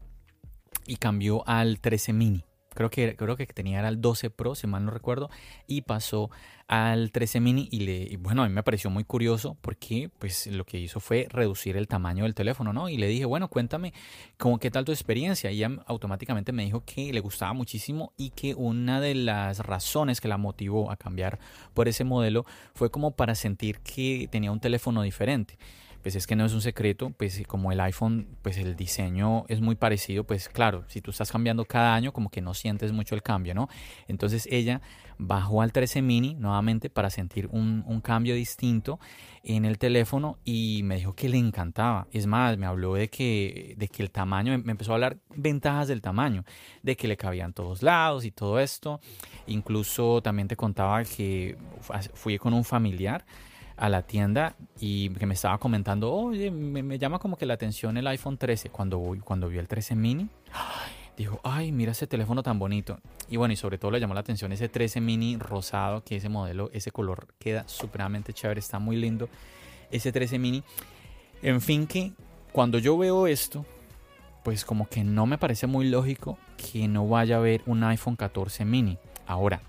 y 0.86 0.96
cambió 0.96 1.46
al 1.48 1.80
13 1.80 2.12
mini 2.12 2.44
creo 2.74 2.90
que, 2.90 3.16
creo 3.16 3.36
que 3.36 3.46
tenía 3.46 3.78
era 3.78 3.88
el 3.88 4.00
12 4.00 4.30
Pro, 4.30 4.54
si 4.54 4.66
mal 4.66 4.84
no 4.84 4.90
recuerdo, 4.90 5.30
y 5.66 5.82
pasó 5.82 6.30
al 6.66 7.12
13 7.12 7.40
mini 7.40 7.68
y, 7.70 8.16
bueno, 8.16 8.42
a 8.42 8.48
mí 8.48 8.54
me 8.54 8.62
pareció 8.62 8.88
muy 8.88 9.04
curioso 9.04 9.56
porque 9.60 10.10
pues 10.18 10.46
lo 10.46 10.64
que 10.64 10.78
hizo 10.78 10.98
fue 10.98 11.26
reducir 11.30 11.76
el 11.76 11.88
tamaño 11.88 12.24
del 12.24 12.34
teléfono, 12.34 12.72
¿no? 12.72 12.88
Y 12.88 12.96
le 12.96 13.06
dije, 13.06 13.26
bueno, 13.26 13.48
cuéntame 13.48 13.92
cómo 14.38 14.58
qué 14.58 14.70
tal 14.70 14.84
tu 14.84 14.92
experiencia. 14.92 15.50
Y 15.50 15.56
ella 15.56 15.70
automáticamente 15.86 16.52
me 16.52 16.64
dijo 16.64 16.82
que 16.84 17.12
le 17.12 17.20
gustaba 17.20 17.52
muchísimo 17.52 18.12
y 18.16 18.30
que 18.30 18.54
una 18.54 19.00
de 19.00 19.14
las 19.14 19.58
razones 19.58 20.20
que 20.20 20.28
la 20.28 20.38
motivó 20.38 20.90
a 20.90 20.96
cambiar 20.96 21.38
por 21.74 21.88
ese 21.88 22.04
modelo 22.04 22.46
fue 22.74 22.90
como 22.90 23.10
para 23.10 23.34
sentir 23.34 23.80
que 23.80 24.28
tenía 24.30 24.50
un 24.50 24.60
teléfono 24.60 25.02
diferente 25.02 25.58
pues 26.04 26.16
es 26.16 26.26
que 26.26 26.36
no 26.36 26.44
es 26.44 26.52
un 26.52 26.60
secreto, 26.60 27.14
pues 27.16 27.42
como 27.46 27.72
el 27.72 27.80
iPhone, 27.80 28.36
pues 28.42 28.58
el 28.58 28.76
diseño 28.76 29.46
es 29.48 29.62
muy 29.62 29.74
parecido, 29.74 30.24
pues 30.24 30.50
claro, 30.50 30.84
si 30.86 31.00
tú 31.00 31.10
estás 31.10 31.32
cambiando 31.32 31.64
cada 31.64 31.94
año, 31.94 32.12
como 32.12 32.28
que 32.28 32.42
no 32.42 32.52
sientes 32.52 32.92
mucho 32.92 33.14
el 33.14 33.22
cambio, 33.22 33.54
¿no? 33.54 33.70
Entonces 34.06 34.46
ella 34.50 34.82
bajó 35.16 35.62
al 35.62 35.72
13 35.72 36.02
mini 36.02 36.34
nuevamente 36.34 36.90
para 36.90 37.08
sentir 37.08 37.46
un, 37.46 37.84
un 37.86 38.02
cambio 38.02 38.34
distinto 38.34 39.00
en 39.44 39.64
el 39.64 39.78
teléfono 39.78 40.36
y 40.44 40.82
me 40.84 40.96
dijo 40.96 41.14
que 41.14 41.30
le 41.30 41.38
encantaba. 41.38 42.06
Es 42.12 42.26
más, 42.26 42.58
me 42.58 42.66
habló 42.66 42.96
de 42.96 43.08
que, 43.08 43.74
de 43.78 43.88
que 43.88 44.02
el 44.02 44.10
tamaño, 44.10 44.58
me 44.62 44.72
empezó 44.72 44.92
a 44.92 44.96
hablar 44.96 45.16
ventajas 45.34 45.88
del 45.88 46.02
tamaño, 46.02 46.44
de 46.82 46.96
que 46.96 47.08
le 47.08 47.16
cabían 47.16 47.54
todos 47.54 47.82
lados 47.82 48.26
y 48.26 48.30
todo 48.30 48.60
esto. 48.60 49.00
Incluso 49.46 50.20
también 50.20 50.48
te 50.48 50.56
contaba 50.56 51.02
que 51.04 51.56
fui 52.12 52.36
con 52.36 52.52
un 52.52 52.64
familiar 52.64 53.24
a 53.76 53.88
la 53.88 54.02
tienda 54.02 54.54
y 54.78 55.10
que 55.10 55.26
me 55.26 55.34
estaba 55.34 55.58
comentando, 55.58 56.12
oye, 56.12 56.50
me, 56.50 56.98
llama 56.98 57.18
como 57.18 57.36
que 57.36 57.46
la 57.46 57.54
atención 57.54 57.96
el 57.96 58.06
iPhone 58.06 58.38
13 58.38 58.70
cuando, 58.70 59.00
cuando 59.24 59.48
vio 59.48 59.60
el 59.60 59.68
13 59.68 59.94
mini. 59.96 60.28
dijo, 61.16 61.40
ay, 61.44 61.72
mira 61.72 61.92
ese 61.92 62.06
teléfono 62.06 62.42
tan 62.42 62.58
bonito. 62.58 62.98
Y 63.28 63.36
bueno, 63.36 63.52
y 63.52 63.56
sobre 63.56 63.78
todo 63.78 63.90
le 63.90 64.00
llamó 64.00 64.14
la 64.14 64.20
atención 64.20 64.52
ese 64.52 64.68
13 64.68 65.00
mini 65.00 65.36
rosado, 65.36 66.02
que 66.04 66.16
ese 66.16 66.28
modelo, 66.28 66.70
ese 66.72 66.90
color 66.90 67.28
queda 67.38 67.66
supremamente 67.68 68.32
chévere, 68.32 68.60
está 68.60 68.78
muy 68.78 68.96
lindo. 68.96 69.28
Ese 69.90 70.12
13 70.12 70.38
mini. 70.38 70.62
En 71.42 71.60
fin, 71.60 71.86
que 71.86 72.12
cuando 72.52 72.78
yo 72.78 72.96
veo 72.96 73.26
esto, 73.26 73.64
pues 74.44 74.64
como 74.64 74.88
que 74.88 75.04
no 75.04 75.26
me 75.26 75.38
parece 75.38 75.66
muy 75.66 75.88
lógico 75.88 76.38
que 76.56 76.86
no 76.86 77.08
vaya 77.08 77.36
a 77.36 77.38
haber 77.38 77.62
un 77.66 77.82
iPhone 77.84 78.16
14 78.16 78.64
mini. 78.64 78.98
Ahora, 79.26 79.62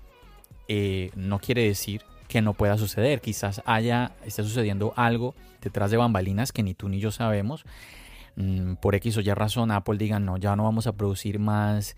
eh, 0.68 1.10
no 1.14 1.38
quiere 1.38 1.66
decir 1.66 2.02
que 2.28 2.42
no 2.42 2.54
pueda 2.54 2.78
suceder. 2.78 3.20
Quizás 3.20 3.62
haya, 3.64 4.12
esté 4.24 4.42
sucediendo 4.42 4.92
algo 4.96 5.34
detrás 5.62 5.90
de 5.90 5.96
bambalinas 5.96 6.52
que 6.52 6.62
ni 6.62 6.74
tú 6.74 6.88
ni 6.88 7.00
yo 7.00 7.10
sabemos. 7.10 7.64
Mm, 8.36 8.74
por 8.74 8.94
X 8.94 9.16
o 9.16 9.20
Y 9.20 9.32
razón, 9.32 9.70
Apple 9.70 9.98
diga, 9.98 10.18
no, 10.18 10.36
ya 10.36 10.56
no 10.56 10.64
vamos 10.64 10.86
a 10.86 10.92
producir 10.92 11.38
más 11.38 11.96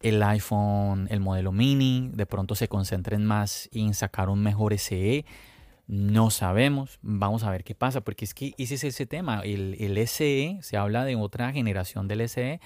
el 0.00 0.22
iPhone, 0.22 1.06
el 1.10 1.20
modelo 1.20 1.52
mini. 1.52 2.10
De 2.12 2.26
pronto 2.26 2.54
se 2.54 2.68
concentren 2.68 3.24
más 3.24 3.68
en 3.72 3.94
sacar 3.94 4.28
un 4.28 4.42
mejor 4.42 4.76
SE. 4.78 5.24
No 5.86 6.30
sabemos, 6.30 6.98
vamos 7.00 7.44
a 7.44 7.50
ver 7.50 7.62
qué 7.62 7.76
pasa, 7.76 8.00
porque 8.00 8.24
es 8.24 8.34
que 8.34 8.54
ese 8.58 8.74
es 8.74 8.84
ese 8.84 9.06
tema. 9.06 9.40
El, 9.42 9.76
el 9.78 9.96
SE, 10.08 10.58
se 10.60 10.76
habla 10.76 11.04
de 11.04 11.14
otra 11.14 11.52
generación 11.52 12.08
del 12.08 12.28
SE, 12.28 12.60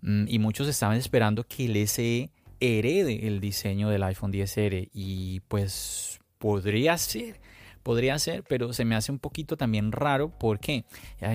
mm, 0.00 0.24
y 0.26 0.38
muchos 0.38 0.66
estaban 0.66 0.96
esperando 0.96 1.44
que 1.44 1.66
el 1.66 1.86
SE 1.86 2.30
herede 2.60 3.26
el 3.26 3.40
diseño 3.40 3.88
del 3.88 4.02
iPhone 4.02 4.32
10R 4.32 4.88
y 4.92 5.40
pues 5.40 6.20
podría 6.38 6.96
ser, 6.98 7.40
podría 7.82 8.18
ser, 8.18 8.42
pero 8.44 8.72
se 8.72 8.84
me 8.84 8.94
hace 8.94 9.12
un 9.12 9.18
poquito 9.18 9.56
también 9.56 9.92
raro 9.92 10.30
porque 10.38 10.84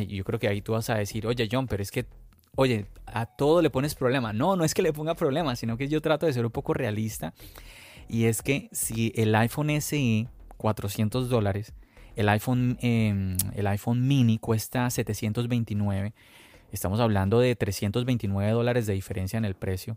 yo 0.07 0.23
creo 0.23 0.39
que 0.39 0.47
ahí 0.47 0.61
tú 0.61 0.73
vas 0.73 0.89
a 0.89 0.95
decir, 0.95 1.27
oye 1.27 1.47
John, 1.51 1.67
pero 1.67 1.81
es 1.83 1.91
que, 1.91 2.05
oye, 2.55 2.85
a 3.05 3.25
todo 3.25 3.61
le 3.61 3.69
pones 3.69 3.95
problema. 3.95 4.33
No, 4.33 4.55
no 4.55 4.63
es 4.63 4.73
que 4.73 4.81
le 4.81 4.93
ponga 4.93 5.15
problema, 5.15 5.55
sino 5.55 5.77
que 5.77 5.87
yo 5.87 6.01
trato 6.01 6.25
de 6.25 6.33
ser 6.33 6.45
un 6.45 6.51
poco 6.51 6.73
realista 6.73 7.33
y 8.07 8.25
es 8.25 8.41
que 8.41 8.69
si 8.71 9.13
el 9.15 9.33
iPhone 9.35 9.69
SE 9.81 10.27
400 10.57 11.29
dólares, 11.29 11.73
el 12.15 12.27
iPhone, 12.29 12.77
em, 12.81 13.37
el 13.55 13.67
iPhone 13.67 14.05
mini 14.05 14.37
cuesta 14.37 14.89
729, 14.89 16.13
estamos 16.71 16.99
hablando 16.99 17.39
de 17.39 17.55
329 17.55 18.51
dólares 18.51 18.85
de 18.85 18.93
diferencia 18.93 19.37
en 19.37 19.45
el 19.45 19.55
precio 19.55 19.95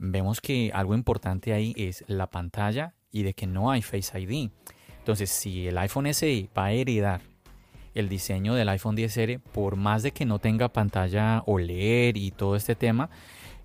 vemos 0.00 0.40
que 0.40 0.70
algo 0.74 0.94
importante 0.94 1.52
ahí 1.52 1.74
es 1.76 2.04
la 2.08 2.30
pantalla 2.30 2.94
y 3.12 3.22
de 3.22 3.34
que 3.34 3.46
no 3.46 3.70
hay 3.70 3.82
Face 3.82 4.18
ID. 4.18 4.50
Entonces, 4.98 5.30
si 5.30 5.66
el 5.68 5.78
iPhone 5.78 6.12
SE 6.12 6.48
va 6.56 6.66
a 6.66 6.72
heredar 6.72 7.20
el 7.94 8.08
diseño 8.08 8.54
del 8.54 8.68
iPhone 8.68 8.96
10R, 8.96 9.40
por 9.40 9.76
más 9.76 10.02
de 10.02 10.12
que 10.12 10.24
no 10.24 10.38
tenga 10.38 10.68
pantalla 10.68 11.42
OLED 11.46 12.16
y 12.16 12.30
todo 12.30 12.56
este 12.56 12.74
tema, 12.74 13.10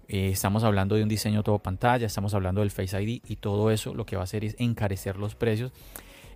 eh, 0.07 0.29
estamos 0.29 0.63
hablando 0.63 0.95
de 0.95 1.03
un 1.03 1.09
diseño 1.09 1.43
todo 1.43 1.59
pantalla, 1.59 2.07
estamos 2.07 2.33
hablando 2.33 2.61
del 2.61 2.71
Face 2.71 3.01
ID 3.01 3.21
y 3.27 3.35
todo 3.37 3.71
eso 3.71 3.93
lo 3.93 4.05
que 4.05 4.15
va 4.15 4.23
a 4.23 4.25
hacer 4.25 4.45
es 4.45 4.55
encarecer 4.59 5.17
los 5.17 5.35
precios 5.35 5.71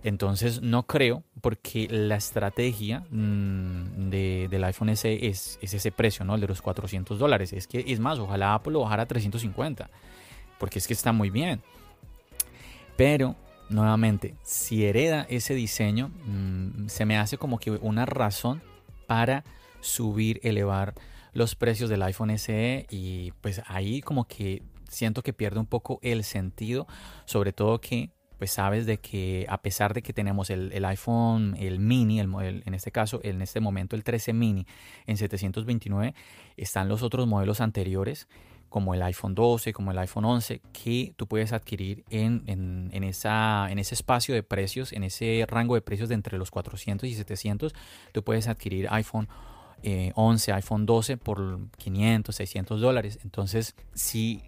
entonces 0.02 0.62
no 0.62 0.86
creo 0.86 1.24
porque 1.40 1.86
la 1.90 2.16
estrategia 2.16 3.04
mm, 3.10 4.08
del 4.08 4.64
iPhone 4.64 4.96
SE 4.96 5.26
es, 5.26 5.58
ese 5.60 5.92
precio, 5.92 6.24
¿no? 6.24 6.34
El 6.34 6.40
de 6.40 6.48
los 6.48 6.62
400 6.62 7.18
dólares. 7.18 7.52
Es 7.52 7.66
que 7.66 7.84
es 7.86 8.00
más, 8.00 8.18
ojalá 8.18 8.54
Apple 8.54 8.72
lo 8.72 8.80
bajara 8.80 9.02
a 9.02 9.06
350 9.06 9.90
porque 10.58 10.78
es 10.78 10.86
que 10.86 10.94
está 10.94 11.12
muy 11.12 11.30
bien. 11.30 11.62
Pero 13.00 13.34
nuevamente, 13.70 14.34
si 14.42 14.84
hereda 14.84 15.26
ese 15.30 15.54
diseño, 15.54 16.10
mm, 16.26 16.88
se 16.88 17.06
me 17.06 17.16
hace 17.16 17.38
como 17.38 17.58
que 17.58 17.70
una 17.70 18.04
razón 18.04 18.60
para 19.06 19.42
subir, 19.80 20.38
elevar 20.42 20.92
los 21.32 21.54
precios 21.54 21.88
del 21.88 22.02
iPhone 22.02 22.28
SE 22.36 22.86
y 22.90 23.32
pues 23.40 23.62
ahí 23.68 24.02
como 24.02 24.26
que 24.26 24.62
siento 24.90 25.22
que 25.22 25.32
pierde 25.32 25.60
un 25.60 25.64
poco 25.64 25.98
el 26.02 26.24
sentido, 26.24 26.86
sobre 27.24 27.54
todo 27.54 27.80
que 27.80 28.10
pues 28.36 28.50
sabes 28.50 28.84
de 28.84 28.98
que 28.98 29.46
a 29.48 29.62
pesar 29.62 29.94
de 29.94 30.02
que 30.02 30.12
tenemos 30.12 30.50
el, 30.50 30.84
iPhone, 30.84 31.56
el 31.58 31.78
mini, 31.78 32.20
el, 32.20 32.62
en 32.66 32.74
este 32.74 32.92
caso, 32.92 33.20
en 33.22 33.40
este 33.40 33.60
momento 33.60 33.96
el 33.96 34.04
13 34.04 34.34
mini 34.34 34.66
en 35.06 35.16
729, 35.16 36.14
están 36.58 36.90
los 36.90 37.02
otros 37.02 37.26
modelos 37.26 37.62
anteriores 37.62 38.28
como 38.70 38.94
el 38.94 39.02
iPhone 39.02 39.34
12, 39.34 39.72
como 39.72 39.90
el 39.90 39.98
iPhone 39.98 40.24
11, 40.24 40.62
que 40.72 41.12
tú 41.16 41.26
puedes 41.26 41.52
adquirir 41.52 42.04
en, 42.08 42.90
esa, 43.04 43.70
en 43.70 43.78
ese 43.78 43.94
espacio 43.94 44.34
de 44.34 44.42
precios, 44.42 44.92
en 44.92 45.04
ese 45.04 45.44
rango 45.46 45.74
de 45.74 45.82
precios 45.82 46.08
de 46.08 46.14
entre 46.14 46.38
los 46.38 46.50
400 46.50 47.08
y 47.08 47.14
700, 47.14 47.74
tú 48.12 48.24
puedes 48.24 48.48
adquirir 48.48 48.88
iPhone 48.90 49.28
11, 50.14 50.50
eh, 50.50 50.54
iPhone 50.54 50.86
12 50.86 51.16
por 51.16 51.68
500, 51.76 52.34
600 52.34 52.80
dólares. 52.80 53.18
Entonces, 53.24 53.74
si 53.92 54.42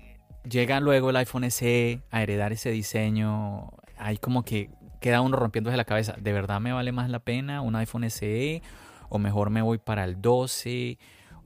llega 0.48 0.80
luego 0.80 1.10
el 1.10 1.16
iPhone 1.16 1.50
SE 1.50 2.00
a 2.10 2.22
heredar 2.22 2.52
ese 2.52 2.70
diseño, 2.70 3.72
ahí 3.98 4.18
como 4.18 4.44
que 4.44 4.70
queda 5.00 5.20
uno 5.20 5.36
rompiéndose 5.36 5.76
la 5.76 5.84
cabeza. 5.84 6.14
¿De 6.18 6.32
verdad 6.32 6.60
me 6.60 6.72
vale 6.72 6.92
más 6.92 7.10
la 7.10 7.18
pena 7.18 7.60
un 7.60 7.74
iPhone 7.76 8.08
SE? 8.08 8.62
¿O 9.08 9.18
mejor 9.18 9.50
me 9.50 9.62
voy 9.62 9.78
para 9.78 10.04
el 10.04 10.22
12? 10.22 10.98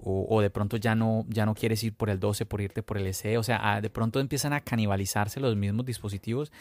O, 0.03 0.41
de 0.41 0.51
pronto 0.51 0.77
ya 0.77 0.95
no, 0.95 1.25
ya 1.29 1.47
no 1.47 1.55
quieres 1.55 1.83
ir 1.83 1.93
por 1.93 2.11
el 2.11 2.21
12 2.21 2.47
por 2.47 2.61
irte 2.61 2.83
por 2.83 2.99
el 2.99 3.13
SE. 3.13 3.39
O 3.39 3.43
sea, 3.43 3.81
de 3.81 3.91
pronto 3.91 4.21
empiezan 4.21 4.53
a 4.53 4.61
canibalizarse 4.61 5.41
los 5.41 5.57
mismos 5.57 5.85
dispositivos. 5.85 6.53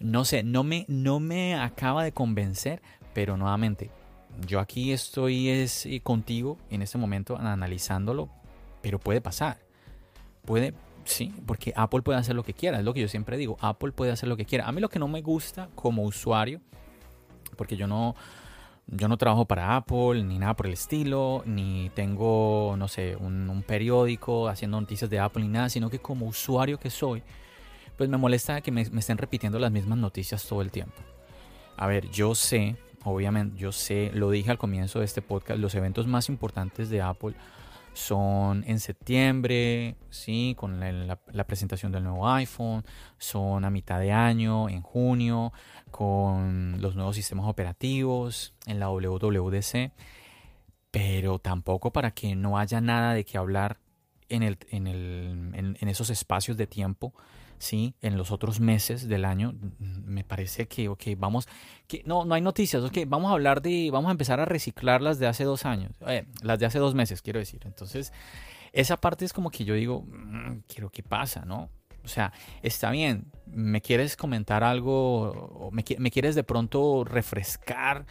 No 0.00 0.24
sé, 0.24 0.42
no 0.42 0.64
me, 0.64 0.84
no 0.88 1.20
me 1.20 1.54
acaba 1.54 2.02
de 2.02 2.12
convencer, 2.12 2.82
pero 3.14 3.36
nuevamente, 3.36 3.90
yo 4.46 4.60
aquí 4.60 4.92
estoy 4.92 5.48
es, 5.48 5.86
contigo 6.02 6.58
en 6.70 6.82
este 6.82 6.98
momento 6.98 7.38
analizándolo, 7.38 8.28
pero 8.82 8.98
puede 8.98 9.20
pasar. 9.20 9.58
Puede, 10.44 10.74
Sí, 11.04 11.32
porque 11.46 11.72
Apple 11.76 12.02
puede 12.02 12.18
hacer 12.18 12.34
lo 12.34 12.42
que 12.42 12.52
quiera, 12.52 12.78
es 12.78 12.84
lo 12.84 12.92
que 12.92 13.00
yo 13.00 13.06
siempre 13.06 13.36
digo, 13.36 13.56
Apple 13.60 13.92
puede 13.92 14.10
hacer 14.10 14.28
lo 14.28 14.36
que 14.36 14.44
quiera. 14.44 14.66
A 14.66 14.72
mí 14.72 14.80
lo 14.80 14.88
que 14.88 14.98
no 14.98 15.06
me 15.06 15.22
gusta 15.22 15.68
como 15.76 16.02
usuario, 16.02 16.60
porque 17.56 17.76
yo 17.76 17.86
no, 17.86 18.16
yo 18.86 19.08
no 19.08 19.16
trabajo 19.16 19.44
para 19.44 19.76
Apple 19.76 20.22
ni 20.22 20.38
nada 20.38 20.54
por 20.54 20.66
el 20.66 20.74
estilo, 20.74 21.42
ni 21.44 21.90
tengo, 21.94 22.76
no 22.78 22.88
sé, 22.88 23.16
un, 23.16 23.64
periódico 23.66 24.48
haciendo 24.48 24.80
noticias 24.80 25.10
de 25.10 25.18
Apple 25.18 25.42
ni 25.42 25.48
nada, 25.48 25.68
sino 25.68 25.90
que 25.90 25.98
como 25.98 26.26
usuario 26.26 26.78
que 26.78 26.90
soy, 26.90 27.22
pues 27.96 28.08
me 28.08 28.16
molesta 28.16 28.60
que 28.60 28.70
me, 28.70 28.88
me 28.90 29.00
estén 29.00 29.18
repitiendo 29.18 29.58
las 29.58 29.72
mismas 29.72 29.98
noticias 29.98 30.46
todo 30.46 30.62
el 30.62 30.70
tiempo. 30.70 30.94
A 31.76 31.86
ver, 31.86 32.08
yo 32.10 32.34
sé, 32.34 32.76
obviamente, 33.04 33.58
yo 33.58 33.72
sé, 33.72 34.10
lo 34.14 34.30
dije 34.30 34.50
al 34.50 34.58
comienzo 34.58 35.00
de 35.00 35.04
este 35.04 35.20
podcast, 35.20 35.60
los 35.60 35.74
eventos 35.74 36.06
más 36.06 36.28
importantes 36.28 36.88
de 36.88 37.02
Apple 37.02 37.34
son 37.96 38.62
en 38.66 38.78
septiembre, 38.78 39.96
¿sí? 40.10 40.54
con 40.58 40.80
la, 40.80 41.44
presentación 41.46 41.92
del 41.92 42.04
nuevo 42.04 42.28
iPhone, 42.28 42.84
son 43.16 43.64
a 43.64 43.70
mitad 43.70 43.98
de 43.98 44.12
año, 44.12 44.68
en 44.68 44.82
junio, 44.82 45.52
con 45.90 46.80
los 46.80 46.94
nuevos 46.94 47.16
sistemas 47.16 47.46
operativos, 47.46 48.54
en 48.66 48.80
la 48.80 48.90
WWDC, 48.90 49.92
pero 50.90 51.38
tampoco 51.38 51.90
para 51.90 52.10
que 52.10 52.36
no 52.36 52.58
haya 52.58 52.82
nada 52.82 53.14
de 53.14 53.24
qué 53.24 53.38
hablar 53.38 53.78
en, 54.28 54.42
el, 54.42 54.58
en, 54.70 54.86
el, 54.86 55.76
en 55.80 55.88
esos 55.88 56.10
espacios 56.10 56.58
de 56.58 56.66
tiempo 56.66 57.14
¿sí? 57.58 57.94
En 58.00 58.16
los 58.16 58.30
otros 58.30 58.60
meses 58.60 59.08
del 59.08 59.24
año, 59.24 59.54
me 59.78 60.24
parece 60.24 60.68
que, 60.68 60.88
ok, 60.88 61.02
vamos, 61.16 61.48
que 61.86 62.02
no, 62.04 62.24
no 62.24 62.34
hay 62.34 62.40
noticias, 62.40 62.82
ok, 62.82 62.98
vamos 63.06 63.30
a 63.30 63.34
hablar 63.34 63.62
de, 63.62 63.90
vamos 63.92 64.08
a 64.08 64.12
empezar 64.12 64.40
a 64.40 64.44
reciclar 64.44 65.02
las 65.02 65.18
de 65.18 65.26
hace 65.26 65.44
dos 65.44 65.64
años, 65.64 65.92
eh, 66.06 66.26
las 66.42 66.58
de 66.58 66.66
hace 66.66 66.78
dos 66.78 66.94
meses, 66.94 67.22
quiero 67.22 67.38
decir. 67.38 67.60
Entonces, 67.64 68.12
esa 68.72 68.96
parte 68.96 69.24
es 69.24 69.32
como 69.32 69.50
que 69.50 69.64
yo 69.64 69.74
digo, 69.74 70.02
mm, 70.02 70.64
quiero 70.66 70.90
que 70.90 71.02
pasa, 71.02 71.44
¿no? 71.44 71.70
O 72.04 72.08
sea, 72.08 72.32
está 72.62 72.90
bien, 72.90 73.32
me 73.46 73.80
quieres 73.80 74.16
comentar 74.16 74.62
algo, 74.62 75.70
me 75.72 76.10
quieres 76.10 76.36
de 76.36 76.44
pronto 76.44 77.02
refrescar 77.04 78.06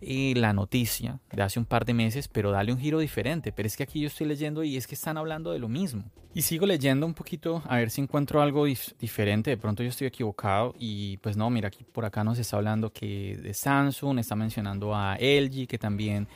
la 0.00 0.52
noticia 0.52 1.20
de 1.32 1.42
hace 1.42 1.58
un 1.58 1.64
par 1.64 1.84
de 1.84 1.94
meses, 1.94 2.28
pero 2.28 2.50
dale 2.50 2.72
un 2.72 2.78
giro 2.78 2.98
diferente. 2.98 3.52
Pero 3.52 3.66
es 3.66 3.76
que 3.76 3.82
aquí 3.82 4.00
yo 4.00 4.08
estoy 4.08 4.26
leyendo 4.26 4.62
y 4.62 4.76
es 4.76 4.86
que 4.86 4.94
están 4.94 5.16
hablando 5.16 5.52
de 5.52 5.58
lo 5.58 5.68
mismo. 5.68 6.04
Y 6.34 6.42
sigo 6.42 6.66
leyendo 6.66 7.06
un 7.06 7.14
poquito 7.14 7.62
a 7.66 7.76
ver 7.76 7.90
si 7.90 8.02
encuentro 8.02 8.42
algo 8.42 8.66
diferente. 8.66 9.50
De 9.50 9.56
pronto 9.56 9.82
yo 9.82 9.88
estoy 9.88 10.06
equivocado 10.06 10.74
y 10.78 11.16
pues 11.18 11.36
no, 11.36 11.48
mira, 11.48 11.68
aquí 11.68 11.84
por 11.84 12.04
acá 12.04 12.24
nos 12.24 12.38
está 12.38 12.56
hablando 12.56 12.92
que 12.92 13.38
de 13.42 13.54
Samsung, 13.54 14.18
está 14.18 14.36
mencionando 14.36 14.94
a 14.94 15.16
LG 15.16 15.66
que 15.66 15.78
también 15.78 16.28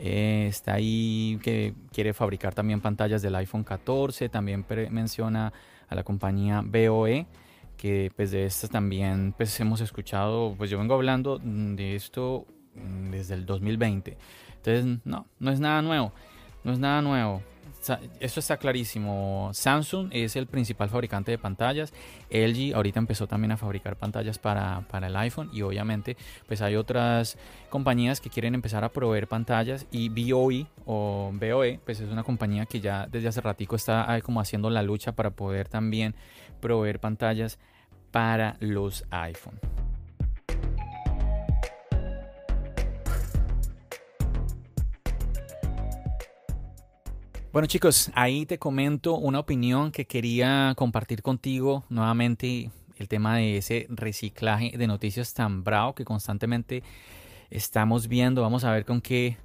eh, 0.00 0.46
está 0.48 0.74
ahí, 0.74 1.38
que 1.42 1.74
quiere 1.92 2.12
fabricar 2.12 2.52
también 2.52 2.80
pantallas 2.80 3.22
del 3.22 3.36
iPhone 3.36 3.62
14. 3.62 4.28
También 4.28 4.66
menciona 4.90 5.52
a 5.88 5.94
la 5.94 6.02
compañía 6.02 6.62
BOE 6.64 7.26
que 7.76 8.10
pues 8.16 8.30
de 8.30 8.46
estas 8.46 8.70
también 8.70 9.34
pues 9.36 9.58
hemos 9.60 9.80
escuchado, 9.80 10.54
pues 10.56 10.70
yo 10.70 10.78
vengo 10.78 10.94
hablando 10.94 11.38
de 11.38 11.96
esto 11.96 12.46
desde 13.10 13.34
el 13.34 13.46
2020. 13.46 14.16
Entonces, 14.56 15.00
no, 15.04 15.26
no 15.38 15.50
es 15.50 15.60
nada 15.60 15.82
nuevo. 15.82 16.12
No 16.64 16.72
es 16.72 16.78
nada 16.78 17.02
nuevo. 17.02 17.42
eso 18.20 18.40
está 18.40 18.56
clarísimo. 18.56 19.50
Samsung 19.52 20.08
es 20.10 20.36
el 20.36 20.46
principal 20.46 20.88
fabricante 20.88 21.30
de 21.30 21.36
pantallas. 21.38 21.92
LG 22.30 22.74
ahorita 22.74 22.98
empezó 22.98 23.26
también 23.26 23.52
a 23.52 23.58
fabricar 23.58 23.96
pantallas 23.96 24.38
para, 24.38 24.80
para, 24.88 25.08
el 25.08 25.16
iPhone 25.16 25.50
y 25.52 25.60
obviamente 25.60 26.16
pues 26.46 26.62
hay 26.62 26.76
otras 26.76 27.36
compañías 27.68 28.22
que 28.22 28.30
quieren 28.30 28.54
empezar 28.54 28.84
a 28.84 28.88
proveer 28.88 29.28
pantallas 29.28 29.86
y 29.90 30.08
BOE 30.08 30.66
o 30.86 31.30
BOE 31.34 31.80
pues 31.84 32.00
es 32.00 32.10
una 32.10 32.22
compañía 32.22 32.64
que 32.64 32.80
ya 32.80 33.06
desde 33.06 33.28
hace 33.28 33.42
ratico 33.42 33.76
está 33.76 34.18
como 34.22 34.40
haciendo 34.40 34.70
la 34.70 34.82
lucha 34.82 35.12
para 35.12 35.30
poder 35.30 35.68
también 35.68 36.14
proveer 36.60 36.98
pantallas 36.98 37.58
para 38.10 38.56
los 38.60 39.04
iPhone. 39.10 39.58
Bueno 47.54 47.68
chicos, 47.68 48.10
ahí 48.16 48.46
te 48.46 48.58
comento 48.58 49.16
una 49.16 49.38
opinión 49.38 49.92
que 49.92 50.06
quería 50.08 50.74
compartir 50.76 51.22
contigo 51.22 51.84
nuevamente, 51.88 52.72
el 52.96 53.06
tema 53.06 53.36
de 53.36 53.58
ese 53.58 53.86
reciclaje 53.90 54.76
de 54.76 54.88
noticias 54.88 55.34
tan 55.34 55.62
bravo 55.62 55.94
que 55.94 56.04
constantemente 56.04 56.82
estamos 57.50 58.08
viendo. 58.08 58.42
Vamos 58.42 58.64
a 58.64 58.72
ver 58.72 58.84
con 58.84 59.00
qué 59.00 59.36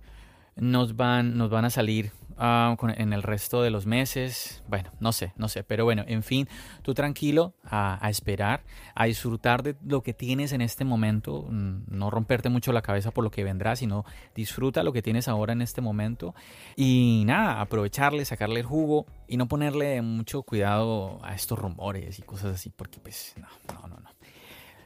nos 0.56 0.96
van, 0.96 1.38
nos 1.38 1.52
van 1.52 1.66
a 1.66 1.70
salir 1.70 2.12
Ah, 2.42 2.78
en 2.96 3.12
el 3.12 3.22
resto 3.22 3.62
de 3.62 3.70
los 3.70 3.86
meses. 3.86 4.64
Bueno, 4.70 4.92
no 5.02 5.12
sé, 5.12 5.34
no 5.36 5.50
sé. 5.50 5.66
Pero 5.66 5.84
bueno, 5.84 6.06
en 6.08 6.24
fin, 6.24 6.48
tú 6.84 6.94
tranquilo 6.94 7.54
a, 7.66 8.00
esperar, 8.10 8.64
a 8.96 9.06
disfrutar 9.06 9.62
de 9.62 9.76
lo 9.86 10.04
que 10.04 10.14
tienes 10.14 10.54
en 10.54 10.62
este 10.62 10.86
momento. 10.86 11.46
Mm, 11.50 11.84
no 11.88 12.10
romperte 12.10 12.48
mucho 12.48 12.72
la 12.72 12.82
cabeza 12.82 13.12
por 13.12 13.26
lo 13.26 13.30
que 13.30 13.44
vendrá, 13.44 13.76
sino 13.76 14.06
disfruta 14.36 14.84
lo 14.84 14.94
que 14.94 15.02
tienes 15.02 15.28
ahora 15.28 15.52
en 15.52 15.62
este 15.62 15.82
momento. 15.82 16.34
Y 16.78 17.24
nada, 17.26 17.60
aprovecharle, 17.60 18.24
sacarle 18.24 18.62
el 18.62 18.66
jugo 18.66 19.06
y 19.28 19.36
no 19.36 19.50
ponerle 19.50 20.02
mucho 20.02 20.42
cuidado 20.44 21.20
a 21.26 21.36
estos 21.36 21.60
rumores 21.60 22.20
y 22.20 22.22
cosas 22.22 22.56
así, 22.56 22.70
porque 22.70 23.02
pues 23.02 23.36
no, 23.36 23.88
no. 23.90 24.00
no. 24.00 24.19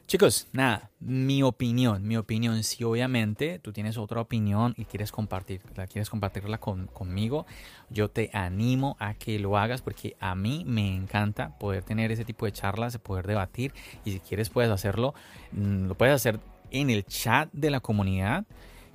Chicos, 0.06 0.48
nada, 0.52 0.92
mi 1.00 1.42
opinión, 1.44 2.06
mi 2.06 2.18
opinión, 2.18 2.64
si 2.64 2.84
obviamente 2.84 3.58
tú 3.60 3.72
tienes 3.72 3.98
otra 3.98 4.22
opinión 4.22 4.76
y 4.78 4.86
quieres 4.86 5.12
compartirla, 5.12 5.88
quieres 5.88 6.10
compartirla 6.10 6.60
conmigo, 6.60 7.46
yo 7.90 8.10
te 8.10 8.30
animo 8.34 8.98
a 9.00 9.14
que 9.14 9.40
lo 9.40 9.58
hagas 9.58 9.82
porque 9.82 10.16
a 10.20 10.36
mí 10.36 10.66
me 10.68 10.94
encanta 10.94 11.58
poder 11.58 11.84
tener 11.84 12.12
ese 12.12 12.26
tipo 12.26 12.46
de 12.46 12.52
charlas, 12.52 12.98
poder 12.98 13.26
debatir 13.26 13.74
y 14.04 14.12
si 14.12 14.20
quieres 14.20 14.50
puedes 14.50 14.70
hacerlo, 14.70 15.16
mm, 15.54 15.88
lo 15.88 15.96
puedes 15.96 16.14
hacer 16.14 16.40
en 16.70 16.90
el 16.90 17.06
chat 17.06 17.50
de 17.54 17.72
la 17.72 17.80
comunidad 17.80 18.46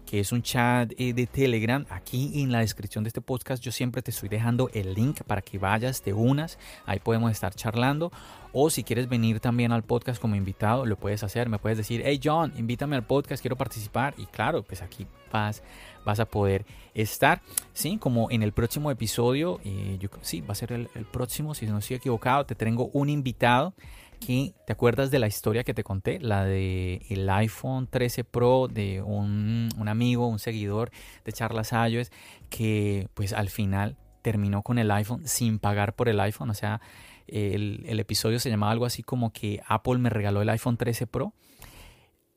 que 0.09 0.21
es 0.21 0.33
un 0.33 0.41
chat 0.41 0.91
eh, 0.97 1.13
de 1.13 1.27
Telegram. 1.27 1.85
Aquí 1.91 2.41
en 2.41 2.51
la 2.51 2.61
descripción 2.61 3.05
de 3.05 3.09
este 3.09 3.21
podcast 3.21 3.63
yo 3.63 3.71
siempre 3.71 4.01
te 4.01 4.11
estoy 4.11 4.31
dejando 4.31 4.71
el 4.73 4.95
link 4.95 5.21
para 5.25 5.43
que 5.43 5.59
vayas, 5.59 6.01
te 6.01 6.15
unas, 6.15 6.59
ahí 6.87 6.99
podemos 6.99 7.31
estar 7.31 7.55
charlando. 7.55 8.11
O 8.55 8.71
si 8.71 8.85
quieres 8.85 9.11
venir 9.11 9.39
también 9.39 9.71
al 9.71 9.83
podcast 9.83 10.19
como 10.19 10.35
invitado, 10.35 10.87
lo 10.87 10.97
puedes 10.97 11.23
hacer. 11.23 11.51
Me 11.51 11.59
puedes 11.59 11.77
decir, 11.77 12.01
hey 12.07 12.19
John, 12.25 12.55
invítame 12.57 12.97
al 12.97 13.05
podcast, 13.05 13.43
quiero 13.43 13.57
participar. 13.57 14.15
Y 14.17 14.25
claro, 14.25 14.63
pues 14.63 14.81
aquí 14.81 15.07
vas, 15.31 15.63
vas 16.07 16.21
a 16.21 16.25
poder 16.25 16.65
estar. 16.95 17.43
Sí, 17.75 17.99
como 17.99 18.31
en 18.31 18.43
el 18.43 18.53
próximo 18.53 18.91
episodio, 18.91 19.61
eh, 19.65 19.99
yo, 20.01 20.09
sí, 20.23 20.41
va 20.41 20.53
a 20.53 20.55
ser 20.55 20.73
el, 20.73 20.89
el 20.95 21.05
próximo, 21.05 21.55
si 21.55 21.67
no 21.67 21.77
estoy 21.77 21.97
equivocado, 21.97 22.47
te 22.47 22.55
tengo 22.55 22.89
un 22.95 23.11
invitado 23.11 23.75
¿te 24.19 24.73
acuerdas 24.73 25.11
de 25.11 25.19
la 25.19 25.27
historia 25.27 25.65
que 25.65 25.73
te 25.73 25.83
conté? 25.83 26.21
La 26.21 26.45
de 26.45 27.01
el 27.09 27.29
iPhone 27.31 27.87
13 27.87 28.25
Pro 28.25 28.69
de 28.69 29.01
un, 29.01 29.71
amigo, 29.87 30.27
un 30.27 30.39
seguidor 30.39 30.91
de 31.25 31.33
Charlas 31.33 31.73
iOS 31.73 32.11
que 32.51 33.09
pues 33.15 33.33
al 33.33 33.49
final 33.49 33.97
terminó 34.21 34.63
con 34.63 34.79
el 34.79 34.91
iPhone 34.91 35.27
sin 35.27 35.59
pagar 35.59 35.95
por 35.95 36.11
el 36.11 36.21
iPhone. 36.21 36.51
O 36.51 36.55
sea, 36.55 36.83
el, 37.27 37.99
episodio 37.99 38.39
se 38.39 38.51
llamaba 38.51 38.73
algo 38.73 38.85
así 38.85 39.03
como 39.03 39.33
que 39.33 39.63
Apple 39.67 39.99
me 39.99 40.11
regaló 40.11 40.43
el 40.43 40.49
iPhone 40.51 40.77
13 40.77 41.07
Pro. 41.07 41.33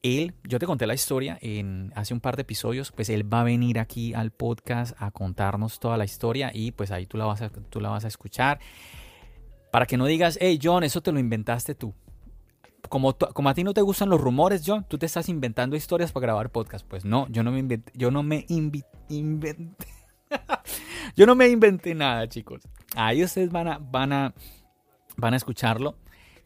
Él, 0.02 0.34
yo 0.46 0.58
te 0.58 0.66
conté 0.66 0.88
la 0.88 0.94
historia 0.94 1.38
en 1.42 1.92
hace 1.96 2.14
un 2.14 2.22
par 2.22 2.36
de 2.36 2.42
episodios, 2.44 2.92
pues 2.92 3.10
él 3.10 3.32
va 3.32 3.42
a 3.42 3.44
venir 3.44 3.78
aquí 3.78 4.14
al 4.14 4.32
podcast 4.32 4.96
a 4.98 5.12
contarnos 5.12 5.80
toda 5.80 5.96
la 5.98 6.06
historia 6.06 6.52
y 6.54 6.72
pues 6.72 6.90
ahí 6.90 7.06
tú 7.06 7.18
la 7.18 7.26
vas 7.26 7.42
a, 7.42 7.50
tú 7.50 7.82
la 7.82 7.90
vas 7.90 8.06
a 8.06 8.08
escuchar. 8.08 8.60
Para 9.72 9.86
que 9.86 9.98
no 9.98 10.06
digas, 10.06 10.38
hey 10.42 10.60
John, 10.62 10.84
eso 10.84 11.02
te 11.02 11.12
lo 11.12 11.20
inventaste 11.20 11.76
tú. 11.76 11.94
Como, 12.90 13.16
como 13.18 13.50
a 13.50 13.54
ti 13.54 13.64
no 13.64 13.74
te 13.74 13.82
gustan 13.82 14.10
los 14.10 14.20
rumores, 14.20 14.64
John, 14.66 14.86
tú 14.88 14.98
te 14.98 15.06
estás 15.06 15.30
inventando 15.30 15.76
historias 15.76 16.12
para 16.12 16.24
grabar 16.24 16.50
podcast. 16.50 16.86
Pues 16.86 17.06
no, 17.06 17.28
yo 17.30 17.44
no 17.44 17.52
me 17.52 17.60
inventé, 17.60 17.92
yo 17.96 18.12
no 18.12 18.22
me 18.22 18.46
inventé. 18.48 19.88
yo 21.16 21.26
no 21.26 21.36
me 21.36 21.48
inventé 21.48 21.96
nada, 21.96 22.28
chicos. 22.28 22.62
Ahí 22.96 23.24
ustedes 23.24 23.52
van 23.52 23.68
a, 23.68 23.78
van 23.78 24.12
a, 24.12 24.34
van 25.16 25.34
a 25.34 25.38
escucharlo 25.38 25.96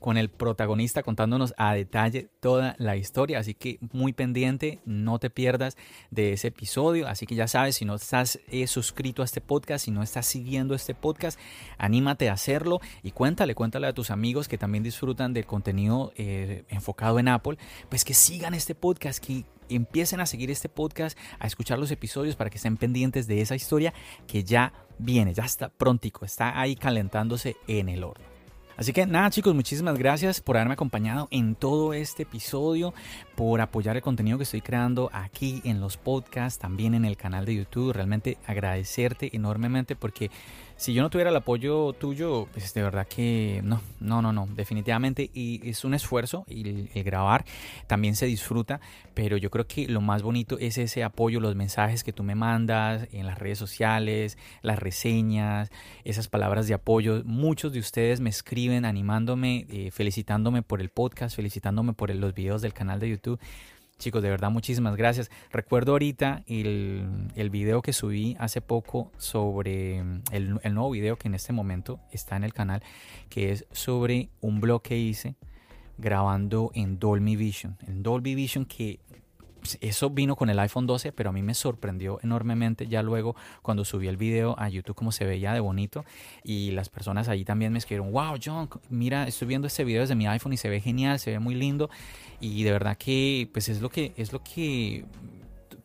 con 0.06 0.18
el 0.18 0.30
protagonista 0.30 1.02
contándonos 1.02 1.56
a 1.58 1.74
detalle 1.74 2.30
toda 2.40 2.76
la 2.78 2.96
historia. 2.96 3.40
Así 3.40 3.56
que 3.56 3.80
muy 3.92 4.14
pendiente, 4.14 4.80
no 4.86 5.18
te 5.18 5.32
pierdas 5.32 5.78
de 6.12 6.34
ese 6.34 6.50
episodio. 6.50 7.08
Así 7.08 7.26
que 7.26 7.34
ya 7.34 7.48
sabes, 7.48 7.78
si 7.78 7.86
no 7.86 7.96
estás 7.96 8.40
eh, 8.50 8.68
suscrito 8.68 9.24
a 9.24 9.26
este 9.26 9.42
podcast, 9.42 9.86
si 9.86 9.90
no 9.90 10.04
estás 10.04 10.28
siguiendo 10.28 10.76
este 10.76 10.94
podcast, 10.94 11.40
anímate 11.80 12.30
a 12.30 12.34
hacerlo 12.34 12.82
y 13.02 13.14
cuéntale, 13.14 13.56
cuéntale 13.56 13.88
a 13.88 13.94
tus 13.94 14.12
amigos 14.12 14.48
que 14.48 14.60
también 14.60 14.84
disfrutan 14.84 15.34
del 15.34 15.48
contenido 15.48 16.14
eh, 16.18 16.66
enfocado 16.70 17.18
en 17.18 17.28
Apple, 17.28 17.58
pues 17.90 18.06
que 18.06 18.14
sigan 18.14 18.54
este 18.54 18.76
podcast, 18.76 19.18
que 19.26 19.44
empiecen 19.70 20.20
a 20.20 20.28
seguir 20.28 20.52
este 20.52 20.70
podcast, 20.70 21.18
a 21.40 21.48
escuchar 21.48 21.80
los 21.80 21.90
episodios 21.90 22.36
para 22.36 22.52
que 22.52 22.58
estén 22.58 22.78
pendientes 22.78 23.26
de 23.26 23.42
esa 23.42 23.56
historia 23.56 23.92
que 24.28 24.44
ya 24.44 24.72
viene, 25.00 25.34
ya 25.34 25.46
está 25.46 25.70
prontico, 25.70 26.26
está 26.26 26.60
ahí 26.60 26.76
calentándose 26.76 27.56
en 27.68 27.90
el 27.90 28.04
horno. 28.04 28.35
Así 28.78 28.92
que 28.92 29.06
nada 29.06 29.30
chicos, 29.30 29.56
muchísimas 29.56 29.98
gracias 29.98 30.42
por 30.42 30.58
haberme 30.58 30.74
acompañado 30.74 31.30
en 31.32 31.56
todo 31.56 31.94
este 31.94 32.24
episodio, 32.24 32.94
por 33.36 33.62
apoyar 33.62 33.96
el 33.96 34.02
contenido 34.02 34.38
que 34.38 34.44
estoy 34.44 34.62
creando 34.62 35.10
aquí 35.14 35.62
en 35.64 35.80
los 35.80 35.96
podcasts, 35.96 36.60
también 36.60 36.94
en 36.94 37.06
el 37.06 37.16
canal 37.16 37.46
de 37.46 37.56
YouTube. 37.56 37.94
Realmente 37.94 38.38
agradecerte 38.46 39.34
enormemente 39.34 39.96
porque 39.96 40.30
si 40.78 40.94
yo 40.94 41.02
no 41.02 41.10
tuviera 41.10 41.30
el 41.30 41.36
apoyo 41.36 41.94
tuyo, 41.94 42.48
pues 42.52 42.74
de 42.74 42.84
verdad 42.84 43.08
que 43.08 43.62
no, 43.64 43.82
no, 44.00 44.22
no, 44.22 44.34
no, 44.34 44.48
definitivamente. 44.56 45.30
Y 45.34 45.62
es 45.68 45.86
un 45.86 45.94
esfuerzo 45.94 46.46
y 46.48 46.68
el, 46.94 47.04
grabar 47.04 47.46
también 47.88 48.16
se 48.16 48.26
disfruta, 48.26 48.82
pero 49.14 49.38
yo 49.38 49.50
creo 49.50 49.68
que 49.68 49.88
lo 49.88 50.02
más 50.02 50.22
bonito 50.22 50.58
es 50.60 50.78
ese 50.78 51.04
apoyo, 51.04 51.40
los 51.40 51.56
mensajes 51.56 52.04
que 52.04 52.12
tú 52.12 52.24
me 52.24 52.36
mandas 52.36 53.08
en 53.12 53.26
las 53.26 53.40
redes 53.40 53.58
sociales, 53.58 54.38
las 54.62 54.80
reseñas, 54.80 55.70
esas 56.04 56.28
palabras 56.28 56.68
de 56.68 56.74
apoyo. 56.74 57.22
Muchos 57.24 57.72
de 57.72 57.80
ustedes 57.80 58.20
me 58.20 58.30
escriben 58.30 58.84
animándome, 58.84 59.66
eh, 59.70 59.92
felicitándome 59.92 60.62
por 60.62 60.82
el 60.82 60.90
podcast, 60.90 61.36
felicitándome 61.36 61.94
por 61.94 62.14
los 62.14 62.34
videos 62.34 62.62
del 62.62 62.74
canal 62.74 63.00
de 63.00 63.10
YouTube. 63.10 63.40
Chicos, 63.98 64.22
de 64.22 64.30
verdad, 64.30 64.52
muchísimas 64.52 64.96
gracias. 64.96 65.32
Recuerdo 65.52 65.94
ahorita 65.94 66.44
el, 66.48 67.30
el 67.36 67.50
video 67.50 67.82
que 67.82 67.94
subí 67.94 68.36
hace 68.40 68.62
poco 68.62 69.12
sobre 69.18 70.00
el, 70.32 70.60
el, 70.64 70.74
nuevo 70.74 70.92
video 70.92 71.18
que 71.18 71.30
en 71.30 71.36
este 71.36 71.54
momento 71.54 72.00
está 72.12 72.36
en 72.36 72.44
el 72.44 72.54
canal, 72.54 72.84
que 73.30 73.52
es 73.52 73.66
sobre 73.72 74.30
un 74.42 74.60
blog 74.60 74.82
que 74.82 74.98
hice 74.98 75.36
grabando 75.98 76.72
en 76.74 77.00
Dolby 77.00 77.38
Vision. 77.38 77.78
En 77.88 78.04
Dolby 78.04 78.36
Vision 78.36 78.66
que 78.66 79.00
eso 79.82 80.10
vino 80.10 80.36
con 80.36 80.50
el 80.50 80.60
iPhone 80.60 80.88
12, 80.88 81.12
pero 81.12 81.30
a 81.30 81.34
mí 81.34 81.42
me 81.42 81.54
sorprendió 81.54 82.20
enormemente 82.24 82.88
ya 82.88 83.02
luego 83.02 83.36
cuando 83.62 83.86
subí 83.86 84.08
el 84.08 84.18
video 84.18 84.56
a 84.60 84.70
YouTube 84.70 84.96
cómo 84.96 85.12
se 85.12 85.26
veía 85.26 85.54
de 85.54 85.60
bonito 85.60 86.06
y 86.44 86.72
las 86.72 86.90
personas 86.90 87.28
ahí 87.30 87.44
también 87.46 87.72
me 87.72 87.80
escribieron, 87.80 88.12
wow 88.12 88.38
John, 88.44 88.70
mira, 88.90 89.28
estoy 89.28 89.48
viendo 89.48 89.68
este 89.68 89.84
video 89.84 90.02
desde 90.02 90.16
mi 90.16 90.28
iPhone 90.28 90.54
y 90.54 90.58
se 90.58 90.70
ve 90.70 90.82
genial, 90.82 91.20
se 91.20 91.32
ve 91.32 91.40
muy 91.40 91.56
lindo 91.56 91.90
y 92.40 92.64
de 92.64 92.72
verdad 92.72 92.98
que 92.98 93.50
pues 93.52 93.70
es 93.70 93.82
lo 93.82 93.90
que 93.90 94.14
es 94.18 94.32
lo 94.34 94.44
que 94.44 95.06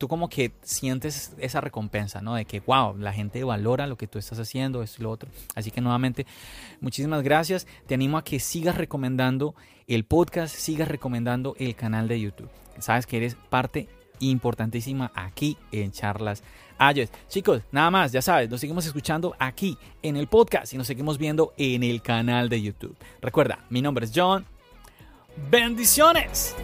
tú 0.01 0.09
como 0.09 0.31
que 0.31 0.53
sientes 0.63 1.35
esa 1.39 1.61
recompensa, 1.61 2.23
¿no? 2.23 2.35
De 2.35 2.47
que, 2.47 2.61
wow, 2.61 2.97
la 2.97 3.13
gente 3.13 3.45
valora 3.45 3.87
lo 3.87 3.99
que 3.99 4.07
tú 4.07 4.19
estás 4.19 4.39
haciendo, 4.39 4.83
esto 4.83 4.97
y 4.99 5.05
lo 5.05 5.11
otro. 5.11 5.29
Así 5.55 5.71
que 5.71 5.83
nuevamente, 5.83 6.27
muchísimas 6.81 7.23
gracias. 7.23 7.67
Te 7.87 7.95
animo 7.97 8.17
a 8.17 8.25
que 8.25 8.41
sigas 8.41 8.79
recomendando 8.79 9.55
el 9.87 10.05
podcast, 10.05 10.57
sigas 10.57 10.89
recomendando 10.89 11.55
el 11.59 11.77
canal 11.77 12.09
de 12.09 12.19
YouTube. 12.19 12.49
Sabes 12.83 13.07
que 13.07 13.17
eres 13.17 13.37
parte 13.49 13.89
importantísima 14.21 15.11
aquí 15.15 15.57
en 15.73 15.93
Charlas 15.93 16.43
Ayes. 16.79 17.11
Chicos, 17.29 17.63
nada 17.73 17.91
más, 17.91 18.13
ya 18.13 18.23
sabes, 18.23 18.49
nos 18.49 18.61
seguimos 18.61 18.87
escuchando 18.87 19.35
aquí 19.39 19.77
en 20.03 20.17
el 20.17 20.29
podcast 20.29 20.73
y 20.73 20.79
nos 20.79 20.87
seguimos 20.87 21.19
viendo 21.19 21.53
en 21.57 21.83
el 21.83 22.01
canal 22.01 22.49
de 22.49 22.63
YouTube. 22.63 22.97
Recuerda, 23.21 23.65
mi 23.69 23.83
nombre 23.83 24.07
es 24.07 24.13
John. 24.15 24.47
Bendiciones. 25.51 26.55